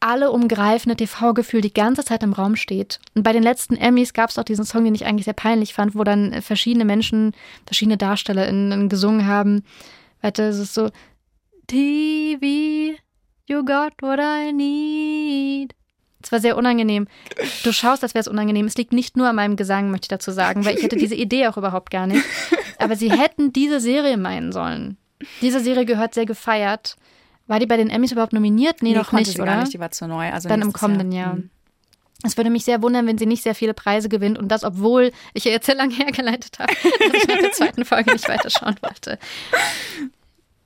alle 0.00 0.30
umgreifende 0.30 0.96
TV-Gefühl 0.96 1.62
die 1.62 1.72
ganze 1.72 2.04
Zeit 2.04 2.22
im 2.22 2.34
Raum 2.34 2.56
steht. 2.56 3.00
Und 3.14 3.22
bei 3.22 3.32
den 3.32 3.42
letzten 3.42 3.74
Emmys 3.74 4.12
gab 4.12 4.28
es 4.30 4.38
auch 4.38 4.44
diesen 4.44 4.66
Song, 4.66 4.84
den 4.84 4.94
ich 4.94 5.06
eigentlich 5.06 5.24
sehr 5.24 5.32
peinlich 5.32 5.72
fand, 5.72 5.94
wo 5.94 6.04
dann 6.04 6.42
verschiedene 6.42 6.84
Menschen, 6.84 7.32
verschiedene 7.64 7.96
DarstellerInnen 7.96 8.90
gesungen 8.90 9.26
haben. 9.26 9.64
Du, 10.22 10.42
es 10.42 10.58
ist 10.58 10.74
so 10.74 10.90
TV, 11.66 12.98
you 13.46 13.64
got 13.64 13.92
what 14.02 14.18
I 14.20 14.52
need. 14.52 15.74
Es 16.24 16.32
war 16.32 16.40
sehr 16.40 16.56
unangenehm. 16.56 17.06
Du 17.64 17.72
schaust, 17.72 18.02
als 18.02 18.14
wäre 18.14 18.22
es 18.22 18.28
unangenehm. 18.28 18.66
Es 18.66 18.76
liegt 18.76 18.94
nicht 18.94 19.16
nur 19.16 19.28
an 19.28 19.36
meinem 19.36 19.56
Gesang, 19.56 19.90
möchte 19.90 20.06
ich 20.06 20.08
dazu 20.08 20.32
sagen, 20.32 20.64
weil 20.64 20.74
ich 20.74 20.82
hätte 20.82 20.96
diese 20.96 21.14
Idee 21.14 21.48
auch 21.48 21.58
überhaupt 21.58 21.90
gar 21.90 22.06
nicht. 22.06 22.24
Aber 22.78 22.96
sie 22.96 23.10
hätten 23.10 23.52
diese 23.52 23.78
Serie 23.78 24.16
meinen 24.16 24.50
sollen. 24.50 24.96
Diese 25.42 25.60
Serie 25.60 25.84
gehört 25.84 26.14
sehr 26.14 26.26
gefeiert. 26.26 26.96
War 27.46 27.60
die 27.60 27.66
bei 27.66 27.76
den 27.76 27.90
Emmys 27.90 28.12
überhaupt 28.12 28.32
nominiert? 28.32 28.82
Nee, 28.82 28.90
nee 28.90 28.96
noch 28.96 29.12
nicht, 29.12 29.38
oder? 29.38 29.60
Nicht, 29.60 29.74
die 29.74 29.80
war 29.80 29.90
zu 29.90 30.08
neu. 30.08 30.30
Also 30.30 30.48
Dann 30.48 30.62
im 30.62 30.72
kommenden 30.72 31.12
Jahr. 31.12 31.26
Jahr. 31.26 31.34
Hm. 31.34 31.50
Es 32.24 32.38
würde 32.38 32.48
mich 32.48 32.64
sehr 32.64 32.80
wundern, 32.80 33.06
wenn 33.06 33.18
sie 33.18 33.26
nicht 33.26 33.42
sehr 33.42 33.54
viele 33.54 33.74
Preise 33.74 34.08
gewinnt 34.08 34.38
und 34.38 34.48
das, 34.48 34.64
obwohl 34.64 35.12
ich 35.34 35.44
ja 35.44 35.50
jetzt 35.50 35.66
sehr 35.66 35.74
lange 35.74 35.94
hergeleitet 35.94 36.58
habe, 36.58 36.72
dass 36.72 37.22
ich 37.22 37.28
nach 37.28 37.38
der 37.38 37.52
zweiten 37.52 37.84
Folge 37.84 38.12
nicht 38.12 38.26
weiterschauen 38.28 38.76
wollte. 38.80 39.18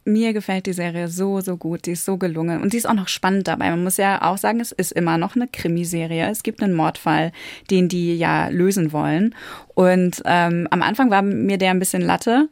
Mir 0.09 0.33
gefällt 0.33 0.65
die 0.65 0.73
Serie 0.73 1.09
so, 1.09 1.41
so 1.41 1.57
gut. 1.57 1.85
Die 1.87 1.93
ist 1.93 2.05
so 2.05 2.17
gelungen. 2.17 2.63
Und 2.63 2.71
sie 2.71 2.79
ist 2.79 2.89
auch 2.89 2.95
noch 2.95 3.09
spannend 3.09 3.47
dabei. 3.47 3.69
Man 3.71 3.85
muss 3.85 3.99
ja 3.99 4.23
auch 4.23 4.39
sagen, 4.39 4.59
es 4.61 4.73
ist 4.73 4.93
immer 4.93 5.19
noch 5.19 5.37
eine 5.37 5.49
Krimiserie. 5.49 6.31
Es 6.31 6.43
gibt 6.43 6.63
einen 6.63 6.75
Mordfall, 6.75 7.31
den 7.71 7.89
die 7.89 8.17
ja 8.17 8.49
lösen 8.49 8.93
wollen. 8.93 9.35
Und 9.75 10.23
ähm, 10.25 10.67
am 10.71 10.83
Anfang 10.83 11.11
war 11.11 11.21
mir 11.23 11.59
der 11.59 11.73
ein 11.73 11.79
bisschen 11.79 12.03
Latte. 12.03 12.49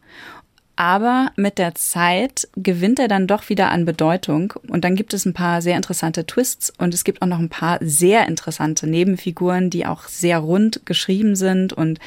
Aber 0.78 1.32
mit 1.36 1.56
der 1.56 1.74
Zeit 1.74 2.48
gewinnt 2.54 2.98
er 2.98 3.08
dann 3.08 3.26
doch 3.26 3.48
wieder 3.48 3.70
an 3.70 3.86
Bedeutung. 3.86 4.52
Und 4.68 4.84
dann 4.84 4.94
gibt 4.94 5.14
es 5.14 5.24
ein 5.24 5.32
paar 5.32 5.62
sehr 5.62 5.74
interessante 5.74 6.26
Twists 6.26 6.70
und 6.76 6.92
es 6.92 7.02
gibt 7.02 7.22
auch 7.22 7.26
noch 7.26 7.38
ein 7.38 7.48
paar 7.48 7.78
sehr 7.80 8.28
interessante 8.28 8.86
Nebenfiguren, 8.86 9.70
die 9.70 9.86
auch 9.86 10.04
sehr 10.04 10.38
rund 10.38 10.84
geschrieben 10.84 11.34
sind. 11.34 11.72
Und 11.72 11.98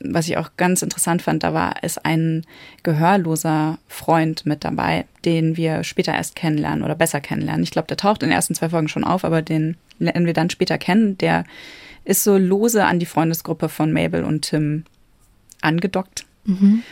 was 0.00 0.26
ich 0.26 0.38
auch 0.38 0.52
ganz 0.56 0.80
interessant 0.80 1.20
fand, 1.20 1.42
da 1.42 1.52
war 1.52 1.74
es 1.82 1.98
ein 1.98 2.46
gehörloser 2.82 3.78
Freund 3.88 4.46
mit 4.46 4.64
dabei, 4.64 5.04
den 5.26 5.58
wir 5.58 5.84
später 5.84 6.14
erst 6.14 6.34
kennenlernen 6.34 6.82
oder 6.82 6.94
besser 6.94 7.20
kennenlernen. 7.20 7.62
Ich 7.62 7.72
glaube, 7.72 7.88
der 7.88 7.98
taucht 7.98 8.22
in 8.22 8.30
den 8.30 8.36
ersten 8.36 8.54
zwei 8.54 8.70
Folgen 8.70 8.88
schon 8.88 9.04
auf, 9.04 9.26
aber 9.26 9.42
den 9.42 9.76
lernen 9.98 10.24
wir 10.24 10.34
dann 10.34 10.48
später 10.48 10.78
kennen. 10.78 11.18
Der 11.18 11.44
ist 12.06 12.24
so 12.24 12.38
lose 12.38 12.86
an 12.86 12.98
die 12.98 13.06
Freundesgruppe 13.06 13.68
von 13.68 13.92
Mabel 13.92 14.24
und 14.24 14.42
Tim 14.42 14.84
angedockt. 15.60 16.24
Mhm. 16.46 16.82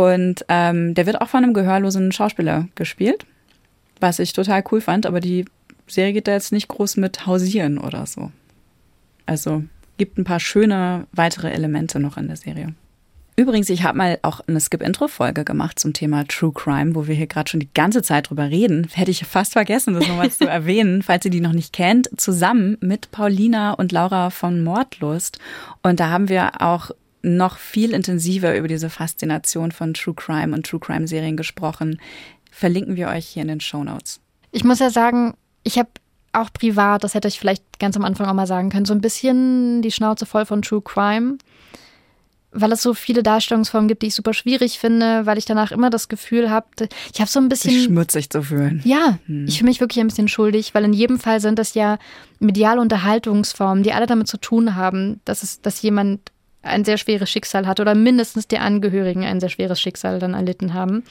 Und 0.00 0.46
ähm, 0.48 0.94
der 0.94 1.04
wird 1.04 1.20
auch 1.20 1.28
von 1.28 1.44
einem 1.44 1.52
gehörlosen 1.52 2.10
Schauspieler 2.10 2.68
gespielt, 2.74 3.26
was 4.00 4.18
ich 4.18 4.32
total 4.32 4.64
cool 4.72 4.80
fand, 4.80 5.04
aber 5.04 5.20
die 5.20 5.44
Serie 5.86 6.14
geht 6.14 6.26
da 6.26 6.32
jetzt 6.32 6.52
nicht 6.52 6.68
groß 6.68 6.96
mit 6.96 7.26
hausieren 7.26 7.76
oder 7.76 8.06
so. 8.06 8.32
Also 9.26 9.62
gibt 9.98 10.16
ein 10.16 10.24
paar 10.24 10.40
schöne 10.40 11.06
weitere 11.12 11.50
Elemente 11.50 12.00
noch 12.00 12.16
in 12.16 12.28
der 12.28 12.36
Serie. 12.36 12.72
Übrigens, 13.36 13.68
ich 13.68 13.82
habe 13.82 13.98
mal 13.98 14.18
auch 14.22 14.40
eine 14.46 14.58
Skip-Intro-Folge 14.58 15.44
gemacht 15.44 15.78
zum 15.78 15.92
Thema 15.92 16.24
True 16.26 16.52
Crime, 16.54 16.94
wo 16.94 17.06
wir 17.06 17.14
hier 17.14 17.26
gerade 17.26 17.50
schon 17.50 17.60
die 17.60 17.72
ganze 17.74 18.00
Zeit 18.00 18.30
drüber 18.30 18.48
reden. 18.48 18.86
Hätte 18.94 19.10
ich 19.10 19.26
fast 19.26 19.52
vergessen, 19.52 19.92
das 19.92 20.08
nochmal 20.08 20.30
zu 20.30 20.46
erwähnen, 20.48 21.02
falls 21.02 21.26
ihr 21.26 21.30
die 21.30 21.42
noch 21.42 21.52
nicht 21.52 21.74
kennt, 21.74 22.08
zusammen 22.16 22.78
mit 22.80 23.10
Paulina 23.10 23.74
und 23.74 23.92
Laura 23.92 24.30
von 24.30 24.64
Mordlust. 24.64 25.38
Und 25.82 26.00
da 26.00 26.08
haben 26.08 26.30
wir 26.30 26.62
auch 26.62 26.90
noch 27.22 27.58
viel 27.58 27.92
intensiver 27.92 28.56
über 28.56 28.68
diese 28.68 28.90
Faszination 28.90 29.72
von 29.72 29.94
True 29.94 30.14
Crime 30.14 30.54
und 30.54 30.66
True 30.66 30.80
Crime 30.80 31.06
Serien 31.06 31.36
gesprochen. 31.36 32.00
Verlinken 32.50 32.96
wir 32.96 33.08
euch 33.08 33.26
hier 33.26 33.42
in 33.42 33.48
den 33.48 33.60
Show 33.60 33.84
Notes. 33.84 34.20
Ich 34.52 34.64
muss 34.64 34.78
ja 34.78 34.90
sagen, 34.90 35.34
ich 35.62 35.78
habe 35.78 35.90
auch 36.32 36.52
privat, 36.52 37.04
das 37.04 37.14
hätte 37.14 37.28
ich 37.28 37.38
vielleicht 37.38 37.78
ganz 37.78 37.96
am 37.96 38.04
Anfang 38.04 38.26
auch 38.26 38.34
mal 38.34 38.46
sagen 38.46 38.70
können, 38.70 38.86
so 38.86 38.94
ein 38.94 39.00
bisschen 39.00 39.82
die 39.82 39.90
Schnauze 39.90 40.26
voll 40.26 40.46
von 40.46 40.62
True 40.62 40.82
Crime, 40.82 41.38
weil 42.52 42.72
es 42.72 42.82
so 42.82 42.94
viele 42.94 43.22
Darstellungsformen 43.22 43.88
gibt, 43.88 44.02
die 44.02 44.08
ich 44.08 44.14
super 44.14 44.34
schwierig 44.34 44.78
finde, 44.78 45.26
weil 45.26 45.38
ich 45.38 45.44
danach 45.44 45.70
immer 45.72 45.90
das 45.90 46.08
Gefühl 46.08 46.50
habe, 46.50 46.66
ich 47.12 47.20
habe 47.20 47.30
so 47.30 47.38
ein 47.38 47.48
bisschen. 47.48 47.72
Sich 47.72 47.84
schmutzig 47.84 48.30
zu 48.30 48.42
fühlen. 48.42 48.80
Ja, 48.84 49.18
hm. 49.26 49.46
ich 49.46 49.58
fühle 49.58 49.70
mich 49.70 49.80
wirklich 49.80 50.00
ein 50.00 50.08
bisschen 50.08 50.28
schuldig, 50.28 50.74
weil 50.74 50.84
in 50.84 50.92
jedem 50.92 51.18
Fall 51.18 51.40
sind 51.40 51.58
das 51.58 51.74
ja 51.74 51.98
mediale 52.38 52.80
Unterhaltungsformen, 52.80 53.84
die 53.84 53.92
alle 53.92 54.06
damit 54.06 54.28
zu 54.28 54.36
tun 54.36 54.74
haben, 54.74 55.20
dass 55.24 55.42
es, 55.42 55.60
dass 55.60 55.82
jemand 55.82 56.20
ein 56.62 56.84
sehr 56.84 56.98
schweres 56.98 57.30
Schicksal 57.30 57.66
hat 57.66 57.80
oder 57.80 57.94
mindestens 57.94 58.48
die 58.48 58.58
Angehörigen 58.58 59.24
ein 59.24 59.40
sehr 59.40 59.48
schweres 59.48 59.80
Schicksal 59.80 60.18
dann 60.18 60.34
erlitten 60.34 60.74
haben. 60.74 61.04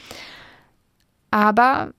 Aber 1.30 1.92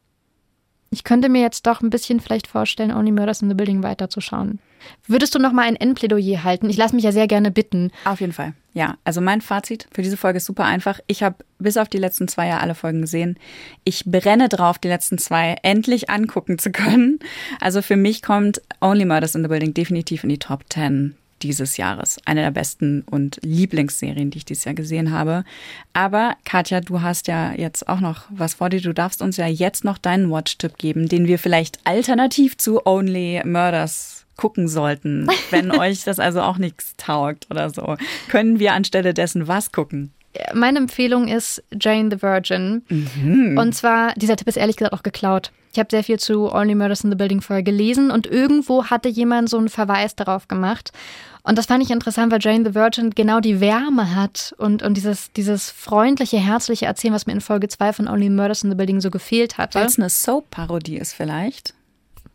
ich 0.89 1.03
könnte 1.03 1.29
mir 1.29 1.41
jetzt 1.41 1.67
doch 1.67 1.81
ein 1.81 1.89
bisschen 1.89 2.19
vielleicht 2.19 2.47
vorstellen, 2.47 2.91
Only 2.91 3.11
Murders 3.11 3.41
in 3.41 3.49
the 3.49 3.55
Building 3.55 3.81
weiterzuschauen. 3.81 4.59
Würdest 5.07 5.33
du 5.33 5.39
noch 5.39 5.53
mal 5.53 5.67
ein 5.67 5.75
Endplädoyer 5.75 6.43
halten? 6.43 6.69
Ich 6.69 6.75
lasse 6.75 6.95
mich 6.95 7.05
ja 7.05 7.11
sehr 7.11 7.27
gerne 7.27 7.51
bitten. 7.51 7.91
Auf 8.03 8.19
jeden 8.19 8.33
Fall. 8.33 8.53
Ja, 8.73 8.97
also 9.03 9.21
mein 9.21 9.41
Fazit 9.41 9.87
für 9.91 10.01
diese 10.01 10.17
Folge 10.17 10.37
ist 10.37 10.45
super 10.45 10.65
einfach. 10.65 10.99
Ich 11.07 11.23
habe 11.23 11.35
bis 11.59 11.77
auf 11.77 11.87
die 11.87 11.97
letzten 11.97 12.27
zwei 12.27 12.47
Jahre 12.47 12.61
alle 12.61 12.75
Folgen 12.75 13.01
gesehen. 13.01 13.37
Ich 13.83 14.05
brenne 14.05 14.49
drauf, 14.49 14.79
die 14.79 14.87
letzten 14.87 15.17
zwei 15.17 15.55
endlich 15.61 16.09
angucken 16.09 16.57
zu 16.57 16.71
können. 16.71 17.19
Also 17.59 17.81
für 17.81 17.95
mich 17.95 18.21
kommt 18.21 18.61
Only 18.81 19.05
Murders 19.05 19.35
in 19.35 19.43
the 19.43 19.49
Building 19.49 19.73
definitiv 19.73 20.23
in 20.23 20.29
die 20.29 20.39
Top 20.39 20.63
10 20.69 21.15
dieses 21.43 21.77
Jahres. 21.77 22.19
Eine 22.25 22.41
der 22.41 22.51
besten 22.51 23.03
und 23.09 23.39
Lieblingsserien, 23.43 24.31
die 24.31 24.39
ich 24.39 24.45
dieses 24.45 24.65
Jahr 24.65 24.75
gesehen 24.75 25.11
habe. 25.11 25.43
Aber 25.93 26.35
Katja, 26.45 26.81
du 26.81 27.01
hast 27.01 27.27
ja 27.27 27.53
jetzt 27.53 27.87
auch 27.87 27.99
noch 27.99 28.23
was 28.29 28.55
vor 28.55 28.69
dir. 28.69 28.81
Du 28.81 28.93
darfst 28.93 29.21
uns 29.21 29.37
ja 29.37 29.47
jetzt 29.47 29.83
noch 29.83 29.97
deinen 29.97 30.31
Watch-Tipp 30.31 30.77
geben, 30.77 31.07
den 31.07 31.27
wir 31.27 31.39
vielleicht 31.39 31.79
alternativ 31.85 32.57
zu 32.57 32.85
Only 32.85 33.41
Murders 33.45 34.25
gucken 34.37 34.67
sollten, 34.67 35.27
wenn 35.51 35.71
euch 35.71 36.03
das 36.03 36.19
also 36.19 36.41
auch 36.41 36.57
nichts 36.57 36.95
taugt 36.97 37.47
oder 37.49 37.69
so. 37.69 37.95
Können 38.29 38.59
wir 38.59 38.73
anstelle 38.73 39.13
dessen 39.13 39.47
was 39.47 39.71
gucken? 39.71 40.11
Meine 40.53 40.79
Empfehlung 40.79 41.27
ist 41.27 41.61
Jane 41.79 42.09
the 42.09 42.21
Virgin. 42.21 42.83
Mhm. 42.89 43.57
Und 43.57 43.73
zwar, 43.75 44.13
dieser 44.15 44.37
Tipp 44.37 44.47
ist 44.47 44.57
ehrlich 44.57 44.77
gesagt 44.77 44.93
auch 44.93 45.03
geklaut. 45.03 45.51
Ich 45.71 45.79
habe 45.79 45.87
sehr 45.89 46.03
viel 46.03 46.19
zu 46.19 46.51
Only 46.51 46.75
Murders 46.75 47.03
in 47.03 47.11
the 47.11 47.15
Building 47.15 47.41
vorher 47.41 47.63
gelesen 47.63 48.11
und 48.11 48.27
irgendwo 48.27 48.85
hatte 48.85 49.07
jemand 49.07 49.49
so 49.49 49.57
einen 49.57 49.69
Verweis 49.69 50.15
darauf 50.15 50.47
gemacht. 50.47 50.91
Und 51.43 51.57
das 51.57 51.65
fand 51.65 51.83
ich 51.83 51.89
interessant, 51.89 52.31
weil 52.31 52.39
Jane 52.41 52.65
the 52.65 52.75
Virgin 52.75 53.11
genau 53.11 53.39
die 53.39 53.59
Wärme 53.61 54.15
hat 54.15 54.53
und, 54.57 54.83
und 54.83 54.95
dieses, 54.95 55.31
dieses 55.31 55.71
freundliche, 55.71 56.37
herzliche 56.37 56.85
Erzählen, 56.85 57.13
was 57.13 57.25
mir 57.25 57.33
in 57.33 57.41
Folge 57.41 57.67
2 57.67 57.93
von 57.93 58.07
Only 58.07 58.29
Murders 58.29 58.63
in 58.63 58.69
the 58.69 58.75
Building 58.75 59.01
so 59.01 59.09
gefehlt 59.09 59.57
hatte. 59.57 59.79
Weil 59.79 59.87
es 59.87 59.97
eine 59.97 60.09
Soap-Parodie 60.09 60.97
ist 60.97 61.13
vielleicht. 61.13 61.73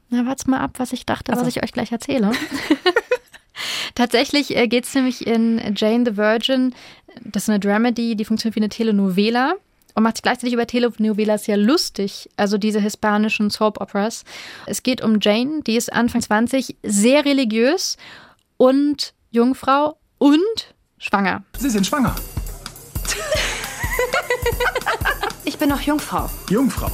Na, 0.08 0.26
wart's 0.26 0.46
mal 0.46 0.60
ab, 0.60 0.72
was 0.78 0.92
ich 0.92 1.06
dachte, 1.06 1.32
also. 1.32 1.44
was 1.44 1.54
ich 1.54 1.62
euch 1.62 1.72
gleich 1.72 1.92
erzähle. 1.92 2.32
Tatsächlich 3.94 4.56
äh, 4.56 4.66
geht 4.66 4.84
es 4.84 4.94
nämlich 4.94 5.26
in 5.26 5.60
Jane 5.76 6.04
the 6.06 6.16
Virgin, 6.16 6.74
das 7.22 7.44
ist 7.44 7.48
eine 7.48 7.60
Dramedy, 7.60 8.16
die 8.16 8.24
funktioniert 8.24 8.56
wie 8.56 8.60
eine 8.60 8.68
Telenovela 8.68 9.54
und 9.96 10.02
macht 10.02 10.18
sich 10.18 10.22
gleichzeitig 10.22 10.52
über 10.52 10.66
Telenovelas 10.66 11.46
ja 11.46 11.56
lustig, 11.56 12.28
also 12.36 12.58
diese 12.58 12.80
hispanischen 12.80 13.50
Soap 13.50 13.80
Operas. 13.80 14.24
Es 14.66 14.82
geht 14.82 15.02
um 15.02 15.18
Jane, 15.20 15.62
die 15.66 15.76
ist 15.76 15.90
Anfang 15.92 16.20
20, 16.20 16.76
sehr 16.82 17.24
religiös 17.24 17.96
und 18.58 19.14
Jungfrau 19.30 19.98
und 20.18 20.74
schwanger. 20.98 21.44
Sie 21.58 21.70
sind 21.70 21.86
schwanger. 21.86 22.14
ich 25.44 25.56
bin 25.56 25.70
noch 25.70 25.80
Jungfrau. 25.80 26.28
Jungfrau. 26.50 26.90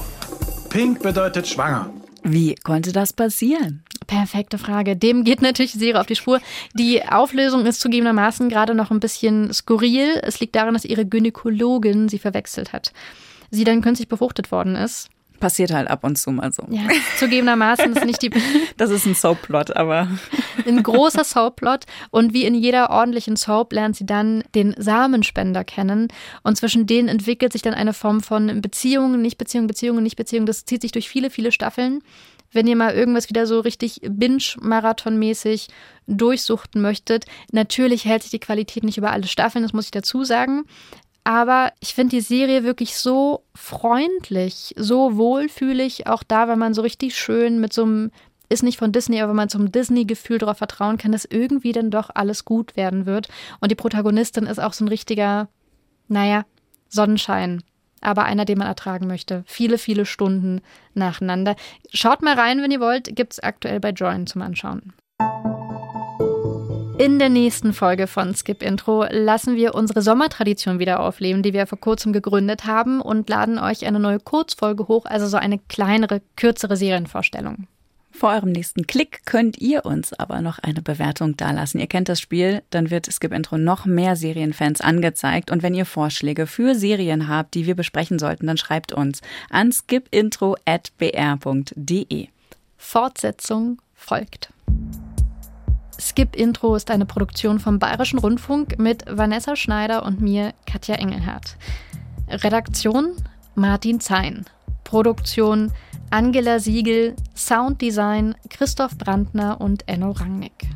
Pink 0.70 1.02
bedeutet 1.02 1.48
schwanger. 1.48 1.90
Wie 2.22 2.54
konnte 2.54 2.92
das 2.92 3.12
passieren? 3.12 3.82
Perfekte 4.12 4.58
Frage. 4.58 4.94
Dem 4.94 5.24
geht 5.24 5.40
natürlich 5.40 5.72
Serie 5.72 5.98
auf 5.98 6.06
die 6.06 6.16
Spur. 6.16 6.38
Die 6.74 7.02
Auflösung 7.02 7.64
ist 7.64 7.80
zugegebenermaßen 7.80 8.50
gerade 8.50 8.74
noch 8.74 8.90
ein 8.90 9.00
bisschen 9.00 9.50
skurril. 9.54 10.20
Es 10.22 10.38
liegt 10.38 10.54
daran, 10.54 10.74
dass 10.74 10.84
ihre 10.84 11.06
Gynäkologin 11.06 12.10
sie 12.10 12.18
verwechselt 12.18 12.74
hat. 12.74 12.92
Sie 13.50 13.64
dann 13.64 13.80
künstlich 13.80 14.08
befruchtet 14.08 14.52
worden 14.52 14.76
ist. 14.76 15.08
passiert 15.40 15.72
halt 15.72 15.88
ab 15.88 16.04
und 16.04 16.18
zu 16.18 16.30
mal 16.30 16.52
so. 16.52 16.66
Ja, 16.68 16.82
zugegebenermaßen 17.18 17.96
ist 17.96 18.04
nicht 18.04 18.20
die. 18.20 18.30
das 18.76 18.90
ist 18.90 19.06
ein 19.06 19.14
Soap-Plot, 19.14 19.74
aber. 19.74 20.08
Ein 20.66 20.82
großer 20.82 21.24
Soap-Plot. 21.24 21.86
Und 22.10 22.34
wie 22.34 22.44
in 22.44 22.54
jeder 22.54 22.90
ordentlichen 22.90 23.36
Soap 23.36 23.72
lernt 23.72 23.96
sie 23.96 24.04
dann 24.04 24.44
den 24.54 24.74
Samenspender 24.76 25.64
kennen. 25.64 26.08
Und 26.42 26.58
zwischen 26.58 26.86
denen 26.86 27.08
entwickelt 27.08 27.52
sich 27.52 27.62
dann 27.62 27.72
eine 27.72 27.94
Form 27.94 28.20
von 28.20 28.60
Beziehungen, 28.60 29.22
nicht 29.22 29.38
Beziehungen, 29.38 29.68
Beziehungen, 29.68 30.02
nicht 30.02 30.16
Beziehungen. 30.16 30.46
Das 30.46 30.66
zieht 30.66 30.82
sich 30.82 30.92
durch 30.92 31.08
viele, 31.08 31.30
viele 31.30 31.50
Staffeln. 31.50 32.02
Wenn 32.52 32.66
ihr 32.66 32.76
mal 32.76 32.94
irgendwas 32.94 33.28
wieder 33.28 33.46
so 33.46 33.60
richtig 33.60 34.00
Binge-Marathon-mäßig 34.02 35.68
durchsuchten 36.06 36.82
möchtet, 36.82 37.24
natürlich 37.50 38.04
hält 38.04 38.22
sich 38.22 38.30
die 38.30 38.40
Qualität 38.40 38.84
nicht 38.84 38.98
über 38.98 39.10
alle 39.10 39.26
Staffeln, 39.26 39.62
das 39.62 39.72
muss 39.72 39.86
ich 39.86 39.90
dazu 39.90 40.24
sagen. 40.24 40.64
Aber 41.24 41.72
ich 41.80 41.94
finde 41.94 42.16
die 42.16 42.20
Serie 42.20 42.64
wirklich 42.64 42.96
so 42.96 43.44
freundlich, 43.54 44.74
so 44.76 45.16
wohlfühlig, 45.16 46.06
auch 46.08 46.22
da, 46.22 46.48
wenn 46.48 46.58
man 46.58 46.74
so 46.74 46.82
richtig 46.82 47.16
schön 47.16 47.60
mit 47.60 47.72
so 47.72 47.84
einem, 47.84 48.10
ist 48.48 48.64
nicht 48.64 48.78
von 48.78 48.92
Disney, 48.92 49.20
aber 49.20 49.30
wenn 49.30 49.36
man 49.36 49.48
zum 49.48 49.70
Disney-Gefühl 49.70 50.38
darauf 50.38 50.58
vertrauen 50.58 50.98
kann, 50.98 51.12
dass 51.12 51.24
irgendwie 51.24 51.72
dann 51.72 51.90
doch 51.90 52.10
alles 52.12 52.44
gut 52.44 52.76
werden 52.76 53.06
wird. 53.06 53.28
Und 53.60 53.70
die 53.70 53.76
Protagonistin 53.76 54.46
ist 54.46 54.58
auch 54.58 54.72
so 54.72 54.84
ein 54.84 54.88
richtiger, 54.88 55.48
naja, 56.08 56.44
Sonnenschein. 56.88 57.62
Aber 58.02 58.24
einer, 58.24 58.44
den 58.44 58.58
man 58.58 58.68
ertragen 58.68 59.06
möchte. 59.06 59.42
Viele, 59.46 59.78
viele 59.78 60.04
Stunden 60.04 60.60
nacheinander. 60.94 61.56
Schaut 61.92 62.22
mal 62.22 62.34
rein, 62.34 62.60
wenn 62.62 62.70
ihr 62.70 62.80
wollt. 62.80 63.16
Gibt 63.16 63.32
es 63.32 63.40
aktuell 63.40 63.80
bei 63.80 63.90
Join 63.90 64.26
zum 64.26 64.42
Anschauen. 64.42 64.92
In 66.98 67.18
der 67.18 67.30
nächsten 67.30 67.72
Folge 67.72 68.06
von 68.06 68.34
Skip 68.34 68.62
Intro 68.62 69.04
lassen 69.10 69.56
wir 69.56 69.74
unsere 69.74 70.02
Sommertradition 70.02 70.78
wieder 70.78 71.00
aufleben, 71.00 71.42
die 71.42 71.52
wir 71.52 71.66
vor 71.66 71.80
kurzem 71.80 72.12
gegründet 72.12 72.66
haben 72.66 73.00
und 73.00 73.28
laden 73.28 73.58
euch 73.58 73.86
eine 73.86 73.98
neue 73.98 74.20
Kurzfolge 74.20 74.86
hoch, 74.88 75.06
also 75.06 75.26
so 75.26 75.36
eine 75.36 75.58
kleinere, 75.58 76.20
kürzere 76.36 76.76
Serienvorstellung. 76.76 77.66
Vor 78.12 78.30
eurem 78.30 78.52
nächsten 78.52 78.86
Klick 78.86 79.24
könnt 79.24 79.58
ihr 79.58 79.84
uns 79.86 80.12
aber 80.12 80.42
noch 80.42 80.58
eine 80.58 80.82
Bewertung 80.82 81.36
dalassen. 81.36 81.80
Ihr 81.80 81.86
kennt 81.86 82.08
das 82.08 82.20
Spiel, 82.20 82.62
dann 82.70 82.90
wird 82.90 83.12
Skip 83.12 83.32
Intro 83.32 83.58
noch 83.58 83.86
mehr 83.86 84.16
Serienfans 84.16 84.80
angezeigt. 84.82 85.50
Und 85.50 85.62
wenn 85.62 85.74
ihr 85.74 85.86
Vorschläge 85.86 86.46
für 86.46 86.74
Serien 86.74 87.26
habt, 87.26 87.54
die 87.54 87.66
wir 87.66 87.74
besprechen 87.74 88.18
sollten, 88.18 88.46
dann 88.46 88.58
schreibt 88.58 88.92
uns 88.92 89.22
an 89.50 89.72
skipintro.br.de. 89.72 92.28
Fortsetzung 92.76 93.80
folgt. 93.94 94.52
Skip 95.98 96.36
Intro 96.36 96.74
ist 96.74 96.90
eine 96.90 97.06
Produktion 97.06 97.60
vom 97.60 97.78
Bayerischen 97.78 98.18
Rundfunk 98.18 98.78
mit 98.78 99.04
Vanessa 99.08 99.56
Schneider 99.56 100.04
und 100.04 100.20
mir, 100.20 100.52
Katja 100.66 100.96
Engelhardt. 100.96 101.56
Redaktion 102.28 103.14
Martin 103.54 104.00
Zein. 104.00 104.44
Produktion 104.84 105.72
Angela 106.12 106.60
Siegel. 106.60 107.16
Sounddesign 107.34 108.34
Christoph 108.50 108.98
Brandner 108.98 109.62
und 109.62 109.88
Enno 109.88 110.10
Rangnick. 110.10 110.68